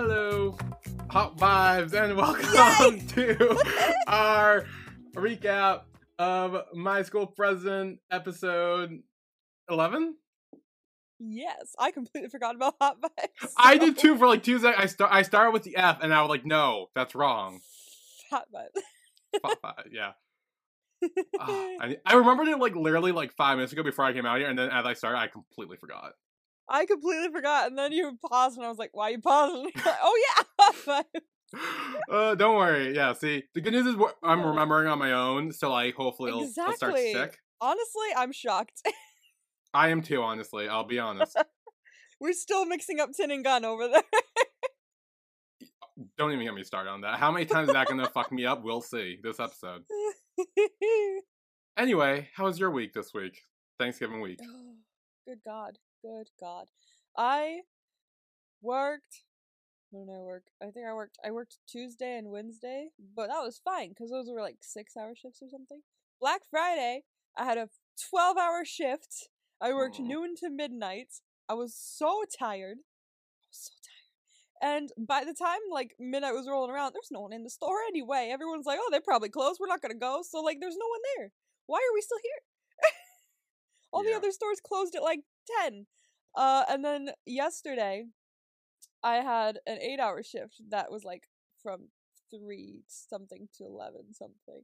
[0.00, 0.56] Hello,
[1.10, 3.58] Hot Vibes, and welcome to
[4.06, 4.64] our
[5.16, 5.80] recap
[6.20, 9.00] of My School President episode
[9.68, 10.14] 11.
[11.18, 13.50] Yes, I completely forgot about hot vibes.
[13.56, 14.80] I did so- too for like two seconds.
[14.80, 17.58] I, start, I started with the F, and I was like, no, that's wrong.
[18.30, 19.40] Hot vibes.
[19.44, 20.12] hot vibes, yeah.
[21.40, 21.48] Ah,
[21.80, 24.48] I, I remembered it like literally like five minutes ago before I came out here,
[24.48, 26.12] and then as I started, I completely forgot.
[26.68, 30.22] I completely forgot, and then you paused, and I was like, "Why you pausing?" oh
[30.28, 31.02] yeah,
[32.10, 32.94] uh, don't worry.
[32.94, 36.30] Yeah, see, the good news is what I'm remembering on my own, so like hopefully
[36.30, 37.38] it'll, it'll start to stick.
[37.60, 38.82] Honestly, I'm shocked.
[39.74, 40.68] I am too, honestly.
[40.68, 41.36] I'll be honest.
[42.20, 44.02] We're still mixing up tin and gun over there.
[46.16, 47.18] Don't even get me started on that.
[47.18, 48.62] How many times is that gonna fuck me up?
[48.62, 49.82] We'll see this episode.
[51.76, 53.42] Anyway, how was your week this week?
[53.78, 54.40] Thanksgiving week.
[55.24, 56.66] good God, good God.
[57.16, 57.60] I
[58.60, 59.24] worked.
[59.90, 60.44] When did I work?
[60.62, 61.18] I think I worked.
[61.24, 65.40] I worked Tuesday and Wednesday, but that was fine because those were like six-hour shifts
[65.42, 65.80] or something.
[66.20, 67.04] Black Friday,
[67.36, 67.68] I had a
[68.10, 69.28] twelve-hour shift.
[69.60, 71.14] I worked noon to midnight.
[71.48, 72.78] I was so tired.
[72.78, 73.98] I was so tired.
[74.60, 77.78] And by the time like midnight was rolling around, there's no one in the store
[77.88, 78.30] anyway.
[78.32, 79.58] Everyone's like, "Oh, they're probably closed.
[79.60, 81.32] We're not gonna go." So like, there's no one there.
[81.66, 82.90] Why are we still here?
[83.92, 85.20] All the other stores closed at like
[85.62, 85.86] 10.
[86.38, 88.06] Uh, and then yesterday,
[89.02, 91.24] I had an eight hour shift that was like
[91.62, 91.88] from
[92.30, 94.62] 3 something to 11 something.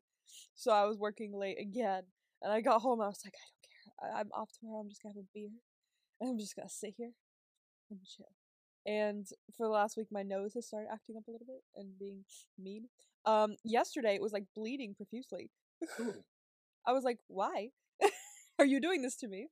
[0.55, 2.05] So I was working late again.
[2.43, 4.17] And I got home, I was like, I don't care.
[4.17, 4.81] I- I'm off tomorrow.
[4.81, 5.51] I'm just gonna have a beer.
[6.21, 7.11] And I'm just gonna sit here
[7.91, 8.31] and chill.
[8.87, 11.99] And for the last week, my nose has started acting up a little bit and
[11.99, 12.25] being
[12.57, 12.89] mean.
[13.27, 15.51] Um, yesterday, it was like bleeding profusely.
[16.87, 17.71] I was like, why
[18.59, 19.49] are you doing this to me?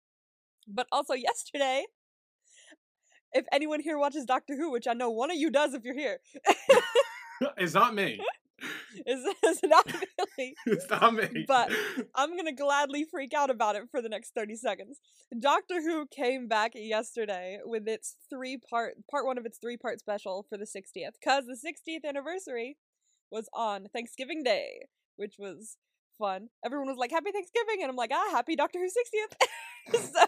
[0.69, 1.87] But also yesterday,
[3.33, 5.95] if anyone here watches Doctor Who, which I know one of you does if you're
[5.95, 6.19] here,
[7.57, 8.21] it's not me.
[9.07, 9.87] is, is not
[10.39, 10.55] really.
[10.67, 11.45] It's not me.
[11.47, 11.73] But
[12.15, 15.01] I'm gonna gladly freak out about it for the next 30 seconds.
[15.39, 19.99] Doctor Who came back yesterday with its three part part one of its three part
[19.99, 22.77] special for the 60th, cause the 60th anniversary
[23.31, 25.77] was on Thanksgiving Day, which was
[26.19, 26.49] fun.
[26.65, 30.25] Everyone was like, "Happy Thanksgiving," and I'm like, "Ah, Happy Doctor Who 60th." so,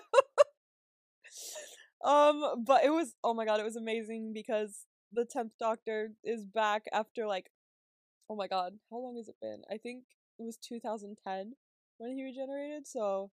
[2.04, 6.44] um, but it was oh my god, it was amazing because the 10th Doctor is
[6.44, 7.50] back after like
[8.30, 9.62] oh my god, how long has it been?
[9.70, 10.04] I think
[10.38, 11.54] it was 2010
[11.98, 13.30] when he regenerated, so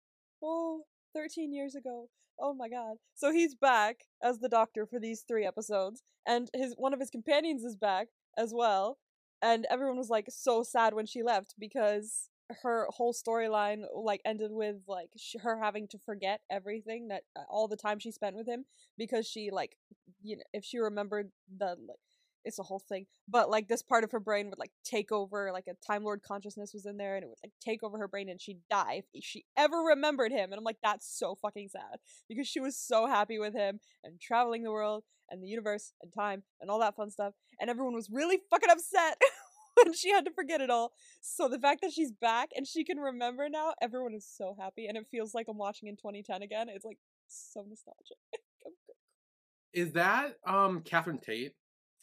[0.44, 0.82] oh,
[1.16, 2.10] 13 years ago.
[2.40, 2.98] Oh my god.
[3.16, 7.10] So he's back as the doctor for these 3 episodes and his one of his
[7.10, 8.08] companions is back
[8.38, 8.98] as well.
[9.42, 12.30] And everyone was like so sad when she left because
[12.64, 17.42] her whole storyline like ended with like sh- her having to forget everything that uh,
[17.50, 18.66] all the time she spent with him
[18.98, 19.78] because she like
[20.22, 22.00] you know if she remembered the like
[22.46, 25.52] it's a whole thing but like this part of her brain would like take over
[25.52, 28.08] like a time lord consciousness was in there and it would like take over her
[28.08, 31.68] brain and she'd die if she ever remembered him and i'm like that's so fucking
[31.68, 32.00] sad
[32.30, 36.14] because she was so happy with him and traveling the world and the universe and
[36.14, 39.18] time and all that fun stuff and everyone was really fucking upset
[39.84, 42.84] when she had to forget it all so the fact that she's back and she
[42.84, 46.42] can remember now everyone is so happy and it feels like i'm watching in 2010
[46.42, 48.18] again it's like so nostalgic
[49.74, 51.54] is that um Catherine Tate?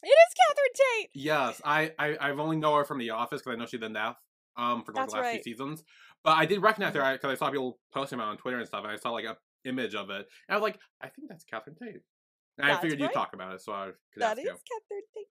[0.03, 3.55] it is catherine tate Yes, I, I I've only know her from The Office because
[3.55, 4.17] I know she did that
[4.57, 5.43] um for like the last right.
[5.43, 5.85] few seasons.
[6.23, 8.67] But I did recognize her because I saw people posting about it on Twitter and
[8.67, 11.29] stuff, and I saw like a image of it, and I was like, I think
[11.29, 12.03] that's Catherine Tate.
[12.59, 13.09] And I figured right.
[13.09, 14.51] you'd talk about it, so I could That ask is you.
[14.53, 15.27] Catherine Tate.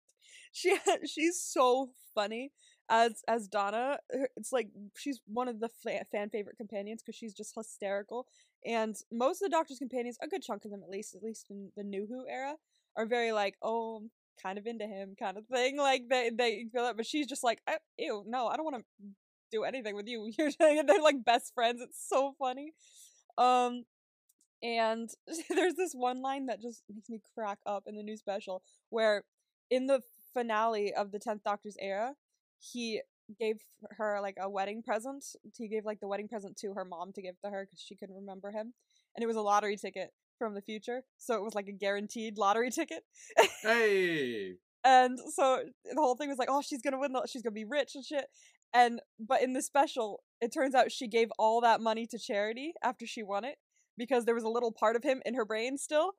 [0.54, 2.52] She she's so funny
[2.90, 4.00] as as Donna.
[4.38, 8.28] It's like she's one of the fa- fan favorite companions because she's just hysterical.
[8.66, 11.48] And most of the Doctor's companions, a good chunk of them at least, at least
[11.50, 12.56] in the New Who era,
[12.96, 15.78] are very like, oh, I'm kind of into him, kind of thing.
[15.78, 18.78] Like they they feel that, but she's just like, "Eh, ew, no, I don't want
[18.78, 18.84] to
[19.52, 20.32] do anything with you.
[20.38, 21.82] You're they're like best friends.
[21.82, 22.74] It's so funny.
[23.38, 23.84] Um,
[24.62, 25.10] and
[25.50, 29.24] there's this one line that just makes me crack up in the new special where
[29.70, 30.02] in the
[30.34, 32.14] finale of the 10th Doctor's era,
[32.60, 33.02] he
[33.40, 33.58] gave
[33.92, 35.24] her like a wedding present.
[35.58, 37.96] He gave like the wedding present to her mom to give to her because she
[37.96, 38.74] couldn't remember him.
[39.16, 41.04] And it was a lottery ticket from the future.
[41.18, 43.04] So it was like a guaranteed lottery ticket.
[43.62, 44.54] Hey,
[44.84, 47.66] And so the whole thing was like, oh, she's gonna win, the, she's gonna be
[47.66, 48.26] rich and shit.
[48.74, 52.74] And but in the special, it turns out she gave all that money to charity
[52.84, 53.56] after she won it
[53.98, 56.14] because there was a little part of him in her brain still.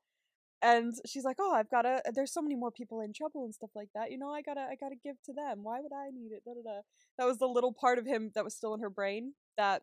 [0.64, 2.00] And she's like, oh, I've gotta.
[2.14, 4.10] There's so many more people in trouble and stuff like that.
[4.10, 5.62] You know, I gotta, I gotta give to them.
[5.62, 6.42] Why would I need it?
[6.46, 6.80] Da, da, da.
[7.18, 9.82] That was the little part of him that was still in her brain that,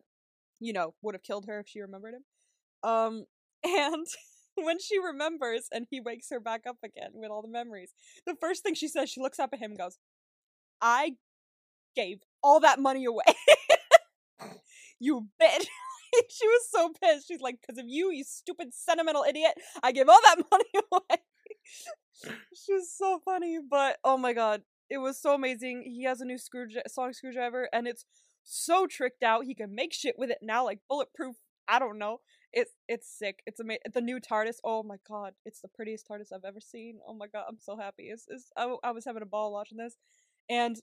[0.58, 2.24] you know, would have killed her if she remembered him.
[2.82, 3.26] Um,
[3.64, 4.06] and
[4.56, 7.92] when she remembers and he wakes her back up again with all the memories,
[8.26, 9.98] the first thing she says, she looks up at him and goes,
[10.80, 11.12] I
[11.94, 13.24] gave all that money away.
[14.98, 15.66] you bitch.
[16.30, 17.28] she was so pissed.
[17.28, 21.20] She's like, because of you, you stupid sentimental idiot, I gave all that money away.
[22.54, 25.82] she was so funny, but oh my god, it was so amazing.
[25.82, 28.04] He has a new screw sonic screwdriver, and it's
[28.44, 29.44] so tricked out.
[29.44, 31.36] He can make shit with it now, like bulletproof.
[31.68, 32.20] I don't know.
[32.52, 33.40] It's it's sick.
[33.46, 33.80] It's amazing.
[33.92, 34.56] The new TARDIS.
[34.64, 36.98] Oh my god, it's the prettiest TARDIS I've ever seen.
[37.06, 38.04] Oh my god, I'm so happy.
[38.04, 39.96] It's, it's I, I was having a ball watching this,
[40.50, 40.76] and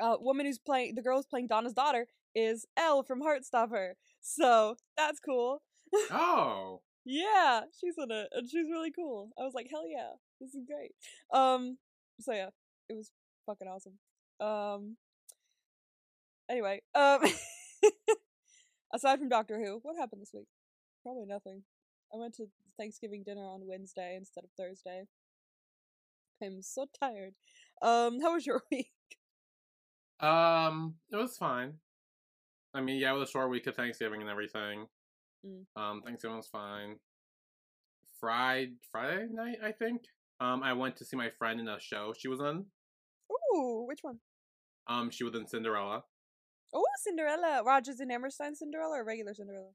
[0.00, 3.92] uh, woman who's playing the girl who's playing Donna's daughter is Elle from Heartstopper.
[4.20, 5.62] So that's cool.
[6.10, 6.80] Oh.
[7.04, 9.30] yeah, she's in it, and she's really cool.
[9.38, 10.10] I was like, hell yeah,
[10.40, 10.92] this is great.
[11.32, 11.78] Um,
[12.20, 12.48] so yeah,
[12.88, 13.10] it was
[13.46, 13.98] fucking awesome.
[14.40, 14.96] Um.
[16.48, 17.20] Anyway, um.
[18.94, 20.48] aside from Doctor Who, what happened this week?
[21.02, 21.62] Probably nothing.
[22.12, 22.46] I went to
[22.78, 25.04] Thanksgiving dinner on Wednesday instead of Thursday.
[26.42, 27.34] I'm so tired.
[27.82, 28.90] Um, how was your week?
[30.20, 31.74] Um, it was fine.
[32.74, 34.86] I mean, yeah, it was a short week of Thanksgiving and everything.
[35.46, 35.64] Mm.
[35.76, 36.96] Um, Thanksgiving was fine.
[38.20, 40.02] Friday, Friday night, I think.
[40.40, 42.66] Um, I went to see my friend in a show she was in.
[43.32, 44.18] Ooh, which one?
[44.86, 46.04] Um, she was in Cinderella.
[46.74, 47.62] Oh, Cinderella.
[47.64, 49.70] Rodgers and Hammerstein Cinderella or regular Cinderella?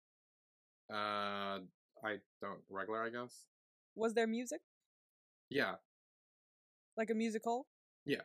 [0.92, 1.60] Uh,
[2.04, 3.46] I don't regular, I guess.
[3.96, 4.62] Was there music?
[5.50, 5.76] Yeah.
[6.98, 7.68] Like a musical?
[8.06, 8.22] Yeah.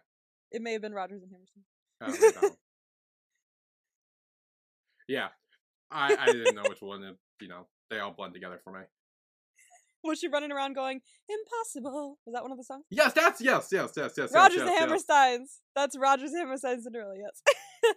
[0.50, 1.64] It may have been Rodgers and Hammerstein.
[2.02, 2.06] Oh,
[2.42, 2.50] no.
[5.08, 5.28] yeah,
[5.90, 7.02] I I didn't know which one.
[7.02, 8.80] and, You know, they all blend together for me.
[10.04, 12.18] Was she running around going, Impossible?
[12.26, 12.84] Was that one of the songs?
[12.90, 14.32] Yes, that's yes, yes, yes, yes.
[14.32, 15.60] Rodgers yes, and yes, Hammersteins.
[15.74, 17.42] That's Rodgers and Hammerstein Cinderella, yes.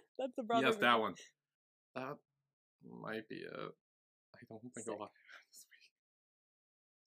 [0.18, 0.66] That's the brother.
[0.66, 1.14] yes that one.
[1.94, 2.16] That
[3.00, 3.50] might be it.
[3.54, 4.94] I don't think Sick.
[4.94, 5.10] a lot
[5.52, 5.66] this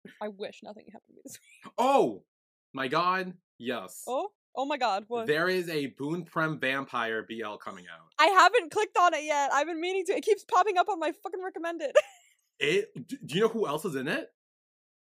[0.05, 0.13] week.
[0.21, 1.73] I wish nothing happened to me this week.
[1.77, 2.23] Oh
[2.73, 4.03] my god, yes.
[4.07, 4.29] Oh?
[4.55, 5.25] Oh my god, what?
[5.27, 8.11] There is a Boon Prem Vampire BL coming out.
[8.19, 9.51] I haven't clicked on it yet.
[9.51, 10.13] I've been meaning to.
[10.13, 11.95] It keeps popping up on my fucking recommended.
[12.59, 12.91] It.
[13.07, 14.29] Do you know who else is in it?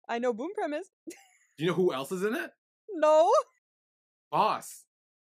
[0.07, 0.87] I know Boom Premise.
[1.07, 1.15] Do
[1.57, 2.51] you know who else is in it?
[2.93, 3.29] No?
[4.31, 4.85] Boss.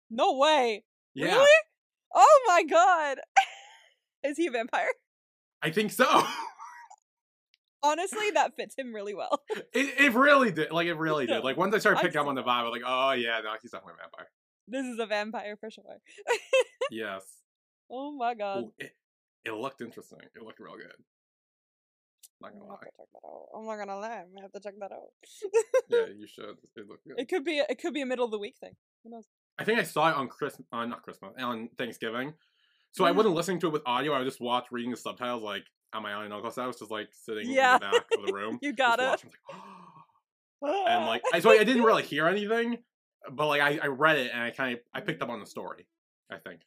[0.10, 0.84] No way.
[1.16, 1.50] Yeah, Really?
[2.14, 3.18] Oh my god.
[4.24, 4.88] Is he a vampire?
[5.62, 6.06] I think so.
[7.86, 9.42] Honestly, that fits him really well.
[9.74, 10.72] it, it really did.
[10.72, 11.44] Like it really did.
[11.44, 13.52] Like once I started picking up on the vibe, I was like, oh yeah, no,
[13.62, 14.28] he's definitely a vampire.
[14.68, 15.84] This is a vampire for sure.
[16.90, 17.22] Yes.
[17.92, 18.64] oh my god.
[18.64, 18.92] Ooh, it,
[19.46, 20.20] it looked interesting.
[20.36, 20.92] It looked real good.
[22.42, 22.86] Not I'm gonna gonna have lie.
[22.86, 23.46] to check that out.
[23.56, 24.22] I'm not gonna lie.
[24.22, 25.10] I'm gonna have to check that out.
[25.90, 26.58] Yeah, you should.
[26.76, 27.20] It looked good.
[27.20, 27.60] It could be.
[27.60, 28.74] It could be a middle of the week thing.
[29.04, 29.26] Who knows?
[29.58, 32.34] I think I saw it on Christmas, uh, not Christmas, on Thanksgiving.
[32.92, 33.16] So I Mhm.
[33.18, 34.14] wasn't listening to it with audio.
[34.14, 36.52] I would just watch reading the subtitles like on my own uncle.
[36.52, 37.76] So I was just like sitting Yeah.
[37.76, 38.60] in the back of the room.
[38.62, 39.04] You got it.
[39.04, 39.32] watching.
[40.62, 42.78] Like, and like, I, so I didn't really hear anything,
[43.32, 45.46] but like I, I read it and I kind of I picked up on the
[45.46, 45.88] story.
[46.32, 46.62] I think.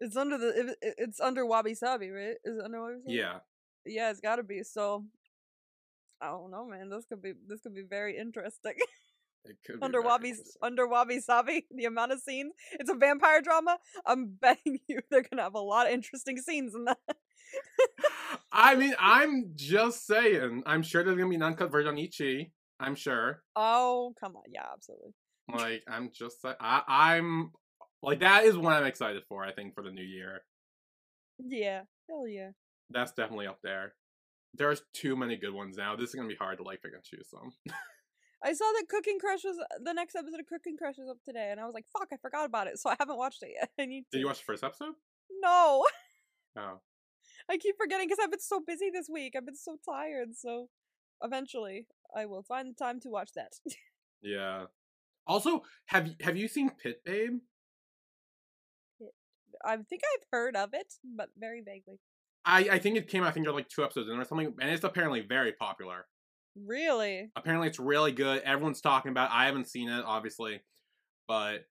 [0.00, 0.48] It's under the.
[0.48, 2.36] it- it- It's under Wabi Sabi, right?
[2.44, 3.14] Is it under Wabi Sabi?
[3.14, 3.38] Yeah.
[3.86, 4.62] Yeah, it's got to be.
[4.62, 5.04] So,
[6.22, 6.88] I don't know, man.
[6.90, 7.32] This could be.
[7.46, 8.74] This could be very interesting.
[9.46, 12.52] It could under Wabi under Wabi Sabi, the amount of scenes.
[12.72, 13.78] It's a vampire drama.
[14.06, 16.98] I'm betting you they're gonna have a lot of interesting scenes in that.
[18.52, 20.62] I mean, I'm just saying.
[20.66, 22.52] I'm sure there's gonna be an uncut version on Ichi.
[22.78, 23.42] I'm sure.
[23.56, 24.44] Oh, come on.
[24.52, 25.12] Yeah, absolutely.
[25.52, 26.38] Like, I'm just.
[26.44, 27.52] I, I'm
[28.02, 29.44] like that is what I'm excited for.
[29.44, 30.40] I think for the new year.
[31.38, 31.82] Yeah.
[32.08, 32.50] Hell yeah.
[32.90, 33.94] That's definitely up there.
[34.54, 35.96] There's too many good ones now.
[35.96, 37.52] This is gonna be hard to like pick and choose some.
[38.42, 41.48] I saw that Cooking Crush was the next episode of Cooking Crush was up today,
[41.50, 43.70] and I was like, "Fuck, I forgot about it." So I haven't watched it yet.
[43.78, 44.06] I need to.
[44.12, 44.94] Did you watch the first episode?
[45.42, 45.86] No,
[46.58, 46.80] Oh,
[47.50, 49.34] I keep forgetting because I've been so busy this week.
[49.36, 50.36] I've been so tired.
[50.36, 50.68] So
[51.22, 53.54] eventually, I will find the time to watch that.
[54.22, 54.66] yeah.
[55.26, 57.38] Also, have you have you seen Pit Babe?
[59.64, 61.98] I think I've heard of it, but very vaguely.
[62.44, 63.24] I I think it came.
[63.24, 66.06] I think there are like two episodes in or something, and it's apparently very popular.
[66.56, 67.30] Really?
[67.36, 68.42] Apparently, it's really good.
[68.42, 69.30] Everyone's talking about.
[69.30, 69.34] it.
[69.34, 70.60] I haven't seen it, obviously,
[71.28, 71.66] but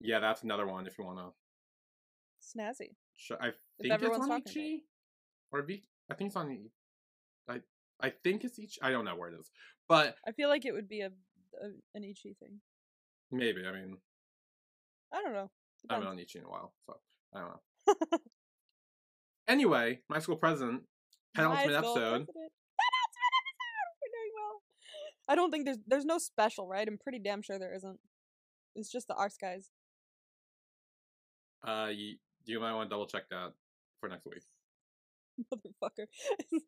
[0.00, 1.32] yeah, that's another one if you want to.
[2.42, 2.90] Snazzy.
[3.40, 3.52] I
[3.82, 4.84] think it's on Ichi
[5.52, 5.84] or V.
[6.10, 6.70] I think it's on.
[7.48, 7.60] I
[8.00, 8.78] I think it's each.
[8.82, 9.50] I don't know where it is,
[9.88, 12.60] but I feel like it would be a, a an Ichi thing.
[13.30, 13.62] maybe.
[13.66, 13.96] I mean,
[15.12, 15.50] I don't know.
[15.88, 16.06] I haven't Depends.
[16.06, 16.96] on Ichi in a while, so
[17.34, 18.18] I don't know.
[19.48, 20.82] anyway, my school president
[21.34, 21.94] penultimate episode.
[21.94, 22.28] president.
[22.28, 23.92] Penultimate episode!
[24.02, 24.62] We're doing well.
[25.28, 26.86] I don't think there's there's no special, right?
[26.86, 27.98] I'm pretty damn sure there isn't.
[28.74, 29.70] It's just the arts guys.
[31.66, 33.52] Uh, you, you might want to double check that
[34.02, 34.42] for next week.
[35.54, 36.06] Motherfucker.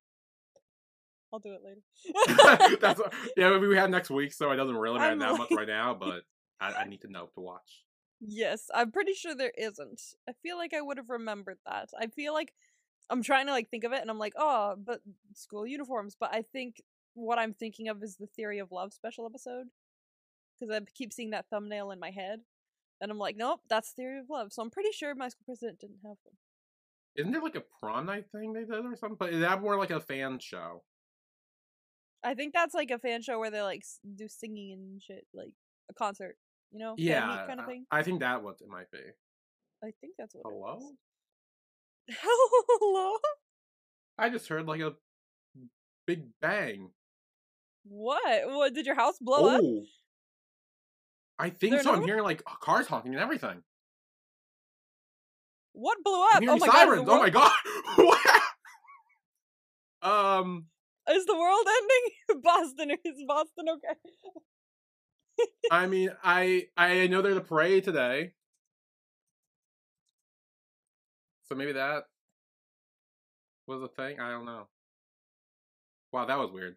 [1.32, 2.78] I'll do it later.
[2.80, 3.00] That's
[3.36, 3.50] yeah.
[3.50, 5.92] Maybe we have next week, so it doesn't really matter I'm that much right now.
[5.92, 6.22] But
[6.60, 7.82] I, I need to know to watch.
[8.20, 10.00] Yes, I'm pretty sure there isn't.
[10.28, 11.90] I feel like I would have remembered that.
[11.98, 12.54] I feel like
[13.10, 15.00] I'm trying to like think of it and I'm like, "Oh, but
[15.34, 16.80] school uniforms." But I think
[17.14, 19.66] what I'm thinking of is the Theory of Love special episode
[20.60, 22.44] cuz I keep seeing that thumbnail in my head.
[23.00, 25.80] And I'm like, "Nope, that's Theory of Love." So I'm pretty sure my school president
[25.80, 26.36] didn't have one.
[27.16, 29.16] Isn't there like a prom night thing they did or something?
[29.18, 30.82] But is that more like a fan show?
[32.24, 33.82] I think that's like a fan show where they like
[34.16, 35.52] do singing and shit, like
[35.90, 36.36] a concert,
[36.72, 36.94] you know?
[36.96, 37.84] Yeah, kind of thing.
[37.90, 38.98] I think that what it might be.
[39.82, 40.78] I think that's what Hello?
[42.08, 42.18] it is.
[42.20, 42.64] Hello?
[42.80, 43.16] Hello?
[44.18, 44.94] I just heard like a
[46.06, 46.90] big bang.
[47.84, 48.46] What?
[48.46, 49.60] What did your house blow up?
[49.62, 49.84] oh,
[51.38, 51.94] I think so.
[51.94, 53.62] I'm hearing like cars honking and everything.
[55.74, 56.42] What blew up?
[56.48, 57.04] Oh my sirens.
[57.04, 57.14] god.
[57.14, 57.52] oh my god.
[57.96, 58.20] what?
[60.02, 60.66] Um,
[61.06, 61.16] god.
[61.16, 62.42] Is the world ending?
[62.42, 63.98] Boston is Boston okay?
[65.70, 68.34] I mean, I I know there's a parade today,
[71.48, 72.04] so maybe that
[73.66, 74.20] was a thing.
[74.20, 74.68] I don't know.
[76.12, 76.76] Wow, that was weird.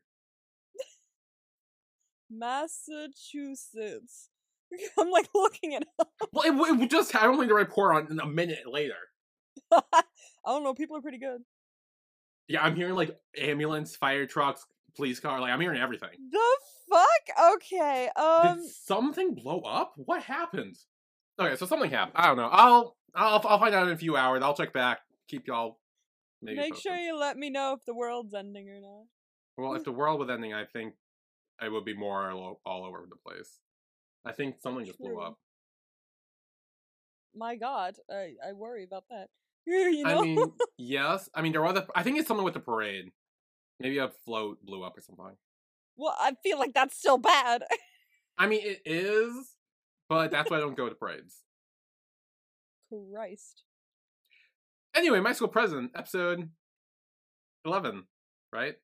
[2.32, 4.30] Massachusetts.
[5.00, 6.10] I'm like looking at it up.
[6.32, 8.96] Well, it, it just I only the report on a minute later.
[9.72, 10.04] I
[10.46, 11.42] don't know, people are pretty good.
[12.48, 15.42] Yeah, I'm hearing like ambulance, fire trucks, police car.
[15.42, 16.10] Like I'm hearing everything.
[16.32, 16.60] The
[16.90, 17.54] fuck?
[17.56, 18.10] Okay.
[18.16, 19.94] Um Did something blow up?
[19.98, 20.78] What happened?
[21.40, 22.16] Okay, so something happened.
[22.16, 22.50] I don't know.
[22.52, 24.42] I'll I'll I'll find out in a few hours.
[24.44, 25.00] I'll check back.
[25.28, 25.80] Keep y'all.
[26.42, 26.92] Maybe make posted.
[26.92, 29.06] sure you let me know if the world's ending or not.
[29.58, 30.94] Well, if the world was ending, I think
[31.62, 33.60] it would be more all, all over the place.
[34.28, 35.38] I think something just blew up.
[37.36, 39.30] My god, I I worry about that.
[39.70, 40.20] You know?
[40.20, 41.30] I mean, yes.
[41.36, 41.86] I mean, there was a.
[41.94, 43.12] I think it's something with the parade.
[43.82, 45.36] Maybe a float blew up or something.
[45.98, 47.64] well, I feel like that's still bad.
[48.38, 49.34] I mean, it is,
[50.08, 51.44] but that's why I don't go to parades.
[53.14, 53.64] Christ.
[54.96, 56.50] Anyway, my school president, episode
[57.66, 58.06] eleven,
[58.54, 58.76] right?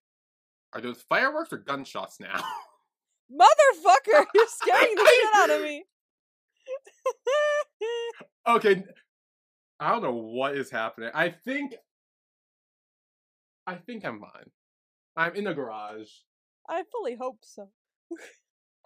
[0.74, 2.44] Are those fireworks or gunshots now?
[3.34, 5.86] Motherfucker, you're scaring the shit out of me.
[8.48, 8.84] okay,
[9.80, 11.10] I don't know what is happening.
[11.13, 11.74] I think,
[13.66, 14.52] I think I'm fine.
[15.16, 16.10] I'm in the garage.
[16.70, 17.70] I fully hope so.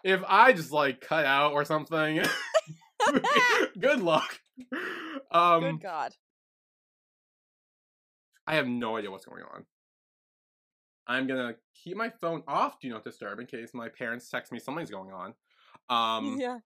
[0.03, 2.23] If I just like cut out or something,
[3.79, 4.39] good luck.
[5.31, 6.13] Um, Good God.
[8.45, 9.65] I have no idea what's going on.
[11.07, 14.59] I'm gonna keep my phone off do not disturb in case my parents text me
[14.59, 15.33] something's going on.
[15.89, 16.57] Um, yeah.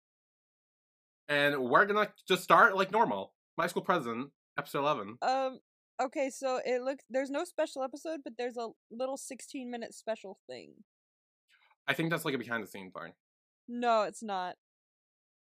[1.29, 3.33] and we're gonna just start like normal.
[3.57, 5.17] My school president, episode eleven.
[5.21, 5.59] Um.
[6.01, 10.39] Okay, so it looks there's no special episode, but there's a little 16 minute special
[10.47, 10.73] thing.
[11.87, 13.11] I think that's like a behind the scenes thing.
[13.67, 14.55] No, it's not.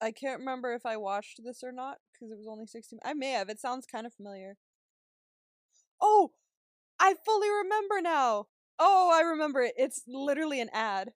[0.01, 3.01] I can't remember if I watched this or not because it was only 16.
[3.05, 3.49] I may have.
[3.49, 4.57] It sounds kind of familiar.
[6.01, 6.33] Oh,
[7.01, 8.47] I fully remember now.
[8.79, 9.75] Oh, I remember it.
[9.77, 11.11] It's literally an ad.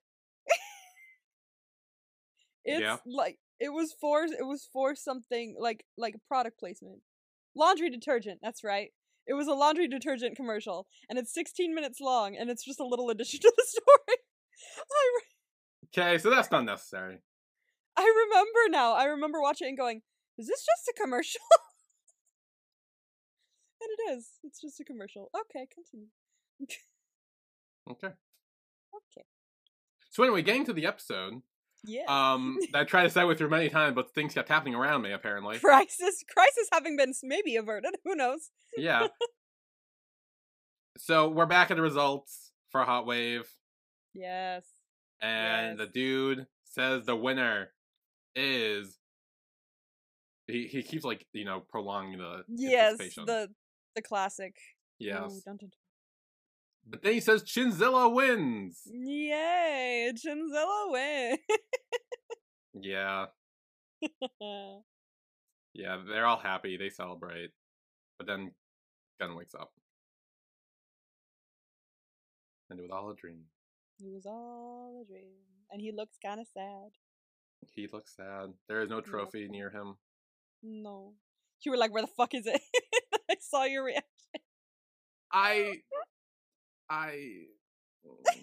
[2.65, 2.97] it's Yeah.
[3.05, 7.01] like it was for it was for something like like a product placement.
[7.55, 8.89] Laundry detergent, that's right.
[9.27, 12.85] It was a laundry detergent commercial and it's 16 minutes long and it's just a
[12.85, 14.17] little addition to the story.
[14.77, 15.21] I re-
[15.93, 17.21] Okay, so that's not necessary.
[17.97, 18.93] I remember now.
[18.93, 20.01] I remember watching it and going,
[20.37, 21.41] "Is this just a commercial?"
[23.81, 24.29] and it is.
[24.43, 25.29] It's just a commercial.
[25.35, 26.07] Okay, continue.
[27.91, 28.07] Okay.
[28.07, 29.25] Okay.
[30.11, 31.41] So anyway, getting to the episode,
[31.83, 32.03] Yeah.
[32.07, 35.11] um, I tried to say with you many times, but things kept happening around me
[35.11, 35.59] apparently.
[35.59, 37.95] crisis, crisis having been maybe averted.
[38.03, 38.49] Who knows?
[38.77, 39.07] Yeah.
[40.97, 43.47] so we're back at the results for Hot Wave,
[44.13, 44.65] Yes.
[45.21, 47.71] and the dude says the winner
[48.35, 48.97] is.
[50.47, 52.97] He he keeps like you know prolonging the Yes.
[52.97, 53.49] The
[53.95, 54.55] the classic.
[54.99, 55.71] yes, Ooh, dun, dun.
[56.87, 58.81] But then he says Chinzilla wins.
[58.85, 60.11] Yay!
[60.15, 61.39] Chinzilla wins.
[62.73, 63.25] Yeah,
[65.73, 66.77] yeah, they're all happy.
[66.77, 67.51] They celebrate,
[68.17, 68.51] but then
[69.19, 69.71] Gun wakes up,
[72.69, 73.41] and it was all a dream.
[73.99, 75.35] it was all a dream,
[75.69, 76.91] and he looks kind of sad.
[77.69, 78.53] He looks sad.
[78.67, 79.95] There is no trophy near him.
[80.63, 81.13] No.
[81.63, 82.61] You were like, "Where the fuck is it?"
[83.29, 84.05] I saw your reaction.
[85.31, 85.81] I,
[86.91, 87.11] I.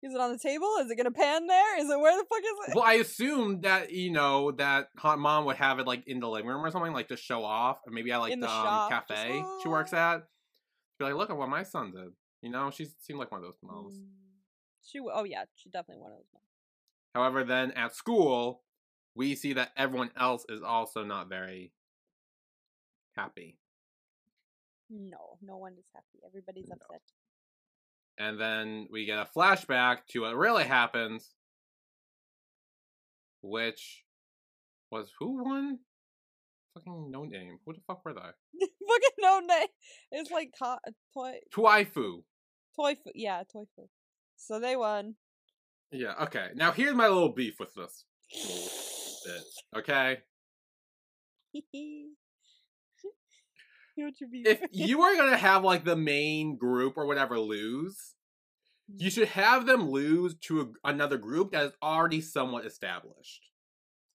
[0.00, 0.76] Is it on the table?
[0.80, 1.80] Is it gonna pan there?
[1.80, 2.74] Is it where the fuck is it?
[2.76, 6.28] Well, I assumed that you know that hot mom would have it like in the
[6.28, 8.52] living room or something, like to show off, or maybe at like In the, the
[8.52, 10.22] um, shop, just, cafe she works "Oh." at.
[11.00, 12.12] Be like, look at what my son did.
[12.42, 13.98] You know, she seemed like one of those moms.
[13.98, 14.04] Mm.
[14.84, 15.00] She.
[15.00, 16.26] Oh yeah, she definitely one of those.
[16.32, 16.44] moms.
[17.16, 18.62] However, then at school,
[19.16, 21.72] we see that everyone else is also not very
[23.16, 23.58] happy.
[24.88, 26.20] No, no one is happy.
[26.24, 26.76] Everybody's No.
[26.76, 27.02] upset.
[28.18, 31.34] And then we get a flashback to what really happens,
[33.42, 34.04] which
[34.90, 35.78] was who won?
[36.74, 37.58] Fucking no name.
[37.64, 38.20] Who the fuck were they?
[38.60, 39.68] Fucking no name.
[40.10, 40.78] It's like to-
[41.14, 42.22] toy, Tuifu.
[42.76, 42.94] toy.
[42.96, 43.64] Fu- Yeah, toy.
[43.76, 43.88] Fu.
[44.36, 45.14] So they won.
[45.92, 46.48] Yeah, okay.
[46.54, 48.04] Now here's my little beef with this
[49.24, 49.78] bit.
[49.78, 50.18] Okay?
[54.06, 54.42] what you be?
[54.46, 58.14] If you are gonna have like the main group or whatever lose,
[58.96, 63.42] you should have them lose to a, another group that is already somewhat established.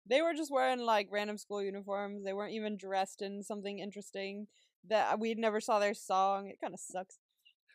[0.06, 2.24] They were just wearing like random school uniforms.
[2.24, 4.48] They weren't even dressed in something interesting.
[4.90, 6.48] That uh, we never saw their song.
[6.48, 7.20] It kind of sucks.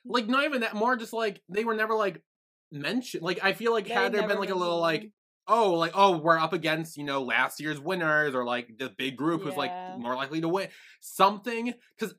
[0.05, 2.23] Like not even that, more just like they were never like
[2.71, 3.23] mentioned.
[3.23, 5.11] Like I feel like They had there been like a little like
[5.49, 9.17] oh like oh we're up against you know last year's winners or like the big
[9.17, 10.69] group who's like more likely to win
[11.01, 12.15] something because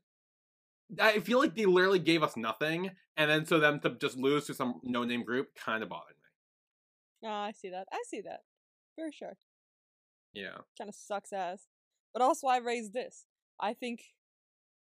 [0.99, 4.47] I feel like they literally gave us nothing and then so them to just lose
[4.47, 7.29] to some no name group kind of bothered me.
[7.29, 7.85] Ah, I see that.
[7.91, 8.39] I see that.
[8.95, 9.37] For sure.
[10.33, 10.57] Yeah.
[10.77, 11.67] Kind of sucks ass.
[12.13, 13.25] But also, I raised this.
[13.59, 14.01] I think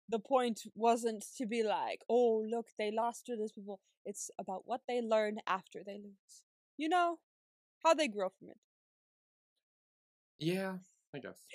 [0.10, 3.80] the point wasn't to be like, oh, look, they lost to this people.
[4.06, 6.44] It's about what they learn after they lose.
[6.78, 7.20] You know?
[7.86, 8.58] How they grow from it.
[10.40, 10.78] Yeah,
[11.14, 11.46] I guess.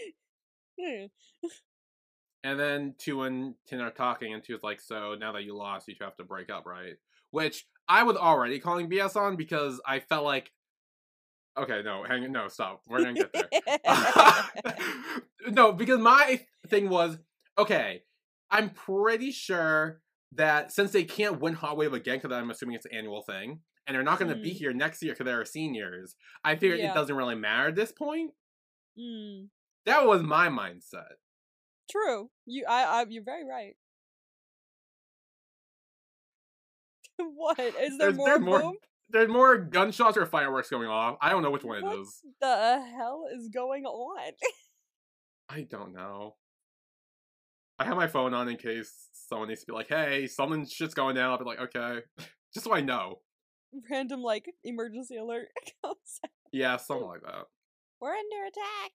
[2.43, 5.87] And then two and Tin are talking, and Two's like, "So now that you lost,
[5.89, 6.95] you two have to break up, right?"
[7.33, 10.51] Which I was already calling BS on because I felt like,
[11.59, 13.49] okay, no, hang, no, stop, we're gonna get there.
[15.51, 17.19] no, because my thing was,
[17.59, 18.05] okay,
[18.51, 20.01] I'm pretty sure
[20.33, 23.61] that since they can't win Hot Wave again, because I'm assuming it's an annual thing,
[23.91, 24.55] and they're not going to be Mm.
[24.55, 26.93] here next year because they're seniors, I figured Yeah.
[26.93, 28.31] it doesn't really matter at this point.
[28.97, 29.47] Hmm.
[29.85, 31.15] That was my mindset.
[31.91, 32.31] True.
[32.47, 33.75] You, I, I, you're very right.
[37.35, 38.73] what is there There's- more there's more?
[39.13, 41.17] There's more gunshots or fireworks going off.
[41.21, 42.21] I don't know which one it What is.
[42.41, 44.33] the hell is going on?
[45.49, 46.37] I don't know.
[47.77, 50.95] I have my phone on in case someone needs to be like, "Hey, something shit's
[50.95, 52.03] going down." I'll be like, "Okay,"
[52.55, 53.21] just so I know.
[53.91, 55.49] Random like emergency alert
[55.83, 56.21] comes.
[56.25, 56.31] out.
[56.53, 57.47] Yeah, something like that.
[58.01, 58.93] We're under attack.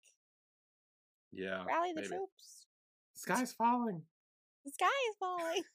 [1.33, 1.65] Yeah.
[1.65, 2.09] Rally the maybe.
[2.09, 2.67] troops.
[3.15, 4.03] The sky's falling.
[4.65, 5.63] The sky is falling.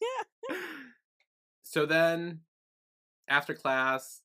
[0.50, 0.58] Yeah.
[1.64, 2.42] so then,
[3.28, 4.22] after class,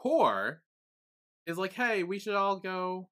[0.00, 0.62] Por
[1.46, 3.08] is like, "Hey, we should all go,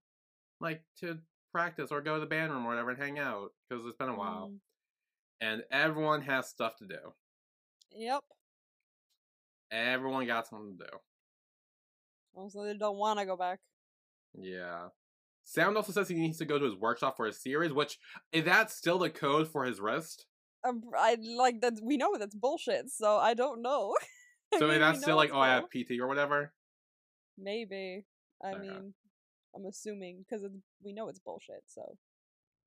[0.60, 1.18] like, to
[1.52, 4.08] practice or go to the band room or whatever and hang out because it's been
[4.08, 4.58] a while." Mm,
[5.42, 7.12] And everyone has stuff to do.
[7.92, 8.22] Yep.
[9.70, 10.98] Everyone got something to do.
[12.34, 13.60] Also, they don't want to go back.
[14.38, 14.88] Yeah.
[15.44, 17.98] Sound also says he needs to go to his workshop for his series, which
[18.32, 20.26] is that still the code for his wrist?
[20.66, 21.74] Um, I like that.
[21.82, 22.90] We know that's bullshit.
[22.90, 23.94] So I don't know.
[24.54, 25.64] I So mean, is that still like, oh, I have.
[25.70, 26.52] PT or whatever?
[27.38, 28.04] Maybe.
[28.44, 28.60] I Okay.
[28.60, 28.94] mean,
[29.54, 30.44] I'm assuming because
[30.84, 31.62] we know it's bullshit.
[31.68, 31.96] So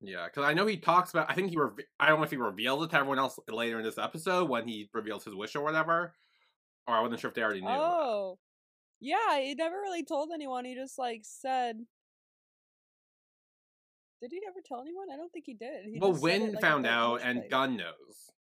[0.00, 1.30] Yeah, because I know he talks about.
[1.30, 1.56] I think he.
[1.56, 4.48] Reve- I don't know if he reveals it to everyone else later in this episode
[4.48, 6.14] when he reveals his wish or whatever,
[6.86, 7.68] or I wasn't sure if they already knew.
[7.68, 8.38] Oh.
[9.00, 10.64] Yeah, he never really told anyone.
[10.64, 11.76] He just like said.
[14.20, 15.06] Did he ever tell anyone?
[15.10, 15.86] I don't think he did.
[15.86, 17.50] He well, it, like, found out, and place.
[17.50, 18.32] Gun knows.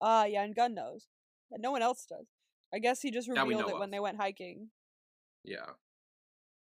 [0.00, 1.08] Ah, yeah, and Gun knows.
[1.50, 2.26] And no one else does.
[2.72, 4.70] I guess he just revealed it when they went hiking.
[5.44, 5.66] Yeah.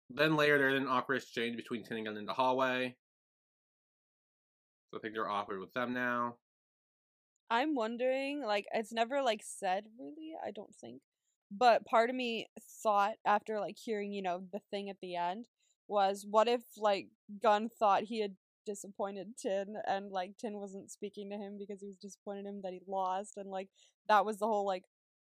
[0.09, 2.95] Then later, there's an awkward exchange between Tin and Gun in the hallway.
[4.89, 6.35] So I think they're awkward with them now.
[7.49, 11.01] I'm wondering, like, it's never like said really, I don't think.
[11.51, 12.47] But part of me
[12.83, 15.47] thought after like hearing, you know, the thing at the end
[15.87, 17.07] was what if like
[17.41, 18.35] Gun thought he had
[18.65, 22.61] disappointed Tin and like Tin wasn't speaking to him because he was disappointed in him
[22.63, 23.69] that he lost and like
[24.07, 24.83] that was the whole like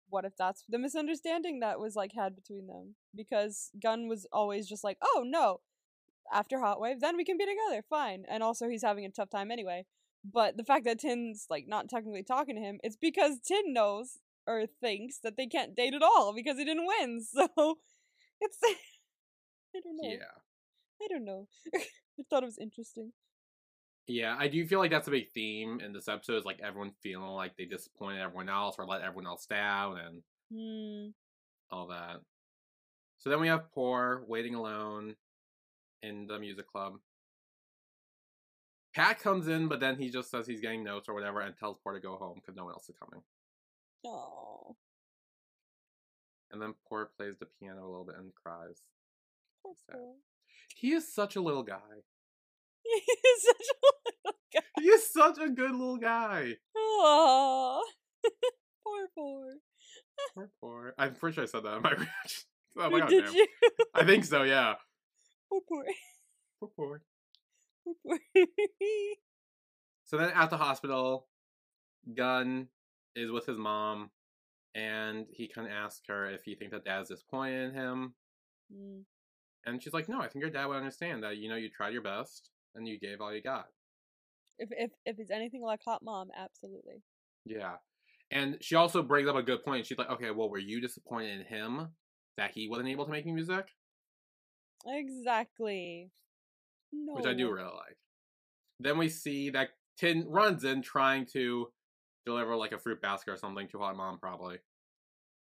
[0.09, 4.67] what if that's the misunderstanding that was like had between them because Gun was always
[4.67, 5.59] just like, "Oh no,
[6.33, 9.29] after Hot Wave, then we can be together, fine." And also he's having a tough
[9.29, 9.85] time anyway.
[10.31, 14.17] But the fact that Tin's like not technically talking to him, it's because Tin knows
[14.45, 17.21] or thinks that they can't date at all because he didn't win.
[17.33, 17.77] So
[18.41, 18.57] it's
[19.75, 20.09] I don't know.
[20.09, 20.41] Yeah.
[21.01, 21.47] I don't know.
[21.75, 23.13] I thought it was interesting.
[24.07, 26.91] Yeah, I do feel like that's a big theme in this episode is like everyone
[27.03, 31.09] feeling like they disappointed everyone else or let everyone else down and Hmm.
[31.69, 32.21] all that.
[33.19, 35.15] So then we have Por waiting alone
[36.01, 36.93] in the music club.
[38.97, 41.77] Pat comes in, but then he just says he's getting notes or whatever and tells
[41.77, 43.23] Por to go home because no one else is coming.
[44.03, 44.75] Oh.
[46.51, 48.81] And then Por plays the piano a little bit and cries.
[49.61, 49.97] Poor Sad.
[49.97, 50.13] boy.
[50.75, 51.75] He is such a little guy.
[52.83, 53.87] He's such a
[54.25, 54.81] little guy.
[54.81, 56.55] He is such a good little guy.
[56.75, 57.81] Aww.
[58.83, 59.45] poor poor.
[60.33, 60.93] Poor Poor.
[60.97, 62.43] I'm pretty sure I said that in my reaction.
[62.79, 63.33] Oh my oh, god, did damn.
[63.35, 63.47] you?
[63.93, 64.73] I think so, yeah.
[65.49, 65.85] Poor poor.
[66.59, 67.01] Poor Poor.
[70.05, 71.27] So then at the hospital,
[72.15, 72.69] Gun
[73.15, 74.09] is with his mom,
[74.75, 78.13] and he kind of asks her if he thinks that dad's disappointed in him.
[78.73, 79.03] Mm,
[79.65, 81.93] And she's like, no, I think your dad would understand that, you know, you tried
[81.93, 83.67] your best and you gave all you got.
[84.59, 87.03] if if if it's anything like Hot Mom, absolutely.
[87.45, 87.77] Yeah.
[88.31, 89.85] And she also brings up a good point.
[89.85, 91.89] She's like, okay, well, were you disappointed in him
[92.37, 93.67] that he wasn't able to make music?
[94.85, 96.11] Exactly.
[97.05, 97.13] No.
[97.13, 97.97] Which I do really like.
[98.79, 101.71] Then we see that Tin runs in trying to
[102.25, 104.57] deliver like a fruit basket or something to Hot Mom, probably.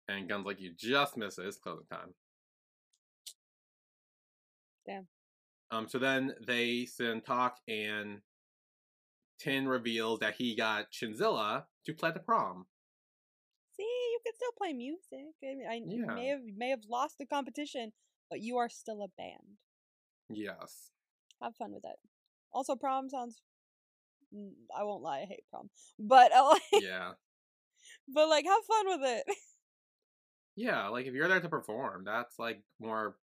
[0.08, 1.46] And Gun's like, you just missed it.
[1.46, 2.14] It's closing time.
[4.86, 5.08] Damn.
[5.72, 5.88] Um.
[5.88, 8.22] So then they sit and talk, and
[9.40, 12.66] Tin reveals that he got Chinzilla to play at the prom.
[13.76, 15.36] See, you can still play music.
[15.44, 16.14] I mean, I Yeah.
[16.16, 17.94] may have may have lost the competition,
[18.32, 19.60] but you are still a band.
[20.28, 20.92] Yes.
[21.42, 21.96] Have fun with it.
[22.52, 23.42] Also, prom sounds.
[24.78, 27.14] I won't lie, I hate prom, but uh, like, Yeah.
[28.08, 29.24] but like, have fun with it.
[30.56, 33.16] Yeah, like if you're there to perform, that's like more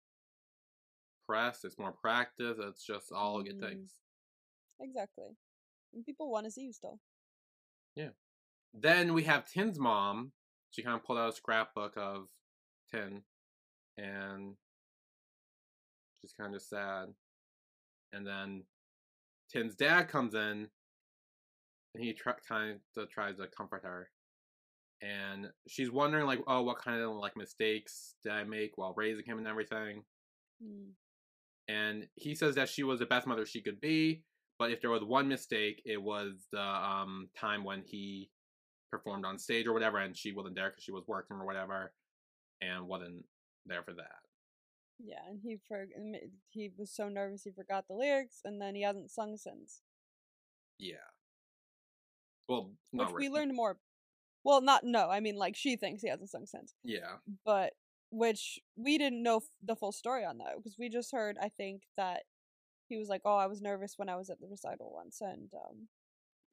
[1.26, 3.60] press, it's more practice, it's just all it Mhm.
[3.60, 4.00] takes.
[4.80, 5.36] exactly.
[5.92, 7.00] And people want to see you still.
[7.96, 8.10] Yeah.
[8.72, 10.32] Then we have Tin's mom.
[10.70, 12.28] She kind of pulled out a scrapbook of
[12.90, 13.22] Tin
[13.96, 14.56] and
[16.20, 17.14] she's kind of sad.
[18.14, 18.62] And then
[19.52, 20.68] Tin's dad comes in
[21.94, 24.08] and he try, kind of tries to comfort her.
[25.02, 29.24] And she's wondering, like, oh, what kind of like mistakes did I make while raising
[29.24, 30.02] him and everything?
[30.62, 30.92] Mm.
[31.68, 34.22] and he says that she was the best mother she could be
[34.58, 38.30] but if there was one mistake it was the um time when he
[38.90, 41.92] performed on stage or whatever and she wasn't there because she was working or whatever
[42.60, 43.24] and wasn't
[43.66, 44.23] there for that
[44.98, 45.86] Yeah, and he for
[46.48, 49.82] he was so nervous he forgot the lyrics, and then he hasn't sung since.
[50.78, 50.96] yeah
[52.48, 53.78] well which we learned more.
[54.44, 55.08] Well, not no.
[55.10, 57.72] I mean, like she thinks he hasn't sung since, yeah but
[58.10, 61.36] which we didn't know f- the full story on that because we just heard.
[61.42, 62.22] I think that
[62.88, 65.50] he was like, "Oh, I was nervous when I was at the recital once, and
[65.54, 65.88] um,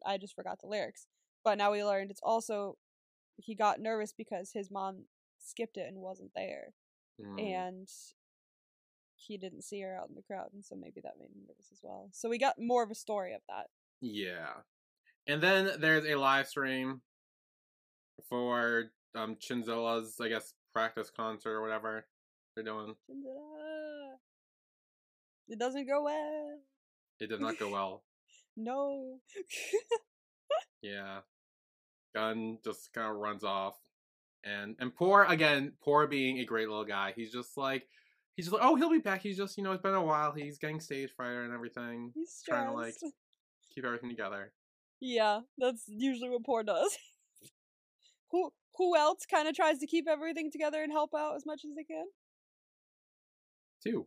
[0.06, 1.06] I just forgot the lyrics."
[1.43, 2.77] But now we learned it's also
[3.38, 5.06] he got nervous because his mom
[5.39, 6.73] skipped it and wasn't there,
[7.21, 7.88] Mm, and
[9.28, 11.70] he didn't see her out in the crowd, and so maybe that made him nervous
[11.72, 12.10] as well.
[12.12, 13.68] So we got more of a story of that.
[14.02, 14.54] yeah
[15.28, 17.02] and then there's a live stream
[18.28, 22.06] for um chinzilla's i guess practice concert or whatever
[22.56, 24.16] they're doing Chinzilla.
[25.48, 26.60] It doesn't go well.
[27.20, 28.04] it did not go well
[28.58, 29.20] No.
[30.82, 31.20] Yeah.
[32.14, 33.78] Gun just kind of runs off.
[34.44, 37.14] And and Por again, poor being a great little guy.
[37.16, 37.88] He's just like
[38.36, 39.22] he's just like, oh, he'll be back.
[39.22, 40.32] He's just, you know, it's been a while.
[40.32, 42.12] He's getting stage fright and everything.
[42.13, 42.63] He's stressed.
[42.63, 42.96] trying to like
[43.76, 44.52] keep everything together.
[45.00, 46.98] Yeah, that's usually what Por does.
[48.32, 51.62] who who else kind of tries to keep everything together and help out as much
[51.65, 52.06] as they can?
[53.84, 54.06] Two.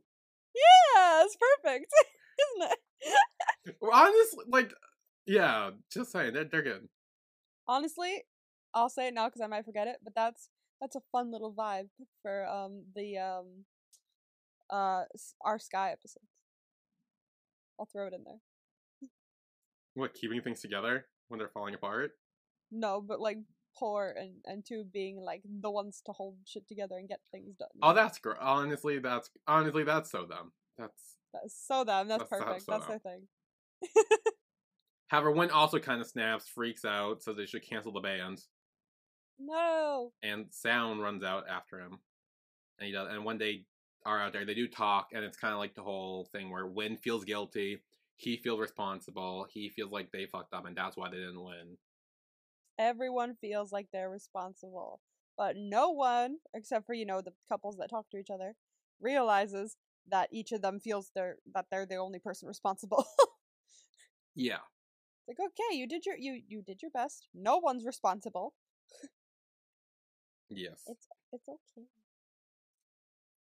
[0.54, 1.86] Yeah, it's perfect,
[2.60, 3.76] isn't it?
[3.80, 4.72] Well, honestly, like,
[5.26, 6.88] yeah, just saying, they're they're good.
[7.66, 8.22] Honestly,
[8.72, 10.48] I'll say it now because I might forget it, but that's
[10.80, 11.88] that's a fun little vibe
[12.22, 13.64] for um the um
[14.70, 15.04] uh
[15.42, 16.26] our Skyy episodes.
[17.78, 18.40] I'll throw it in there.
[19.94, 22.12] What, keeping things together when they're falling apart?
[22.70, 23.38] No, but like
[23.76, 27.56] Por and and two being like the ones to hold shit together and get things
[27.56, 27.68] done.
[27.82, 28.36] Oh, that's great.
[28.40, 30.52] Honestly, that's honestly that's so dumb.
[30.78, 32.08] That's that's so them.
[32.08, 32.64] That's, that's perfect.
[32.64, 33.00] so that's them.
[33.02, 34.18] their thing.
[35.08, 38.40] However, Win also kind of snaps, freaks out, says they should cancel the band.
[39.38, 40.12] No.
[40.22, 41.98] and Sound runs out after him,
[42.78, 43.08] and he does.
[43.10, 43.64] And one they
[44.04, 46.66] are out there, they do talk, and it's kind of like the whole thing where
[46.66, 47.82] Win feels guilty,
[48.16, 51.76] he feels responsible, he feels like they fucked up, and that's why they didn't win.
[52.78, 55.00] Everyone feels like they're responsible,
[55.36, 58.54] but no one, except for you know the couples that talk to each other,
[59.00, 59.76] realizes
[60.08, 63.04] that each of them feels they're that they're the only person responsible.
[64.34, 64.60] Yeah,
[65.28, 67.28] like okay, you did your you you did your best.
[67.34, 68.54] No one's responsible.
[70.50, 70.82] yes.
[70.86, 71.86] It's it's okay.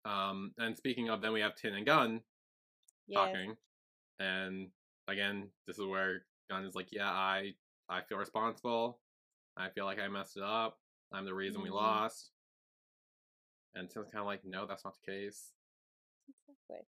[0.05, 2.23] Um, and speaking of, then we have Tin and Gun
[3.15, 3.57] talking,
[4.21, 4.73] and
[5.09, 7.57] again, this is where Gun is like, "Yeah, I
[7.89, 9.03] I feel responsible.
[9.57, 10.81] I feel like I messed it up.
[11.13, 11.71] I'm the reason we Mhm.
[11.71, 12.33] lost."
[13.75, 15.53] And Tin's kind of like, no, that's not the case.
[16.29, 16.87] Exactly.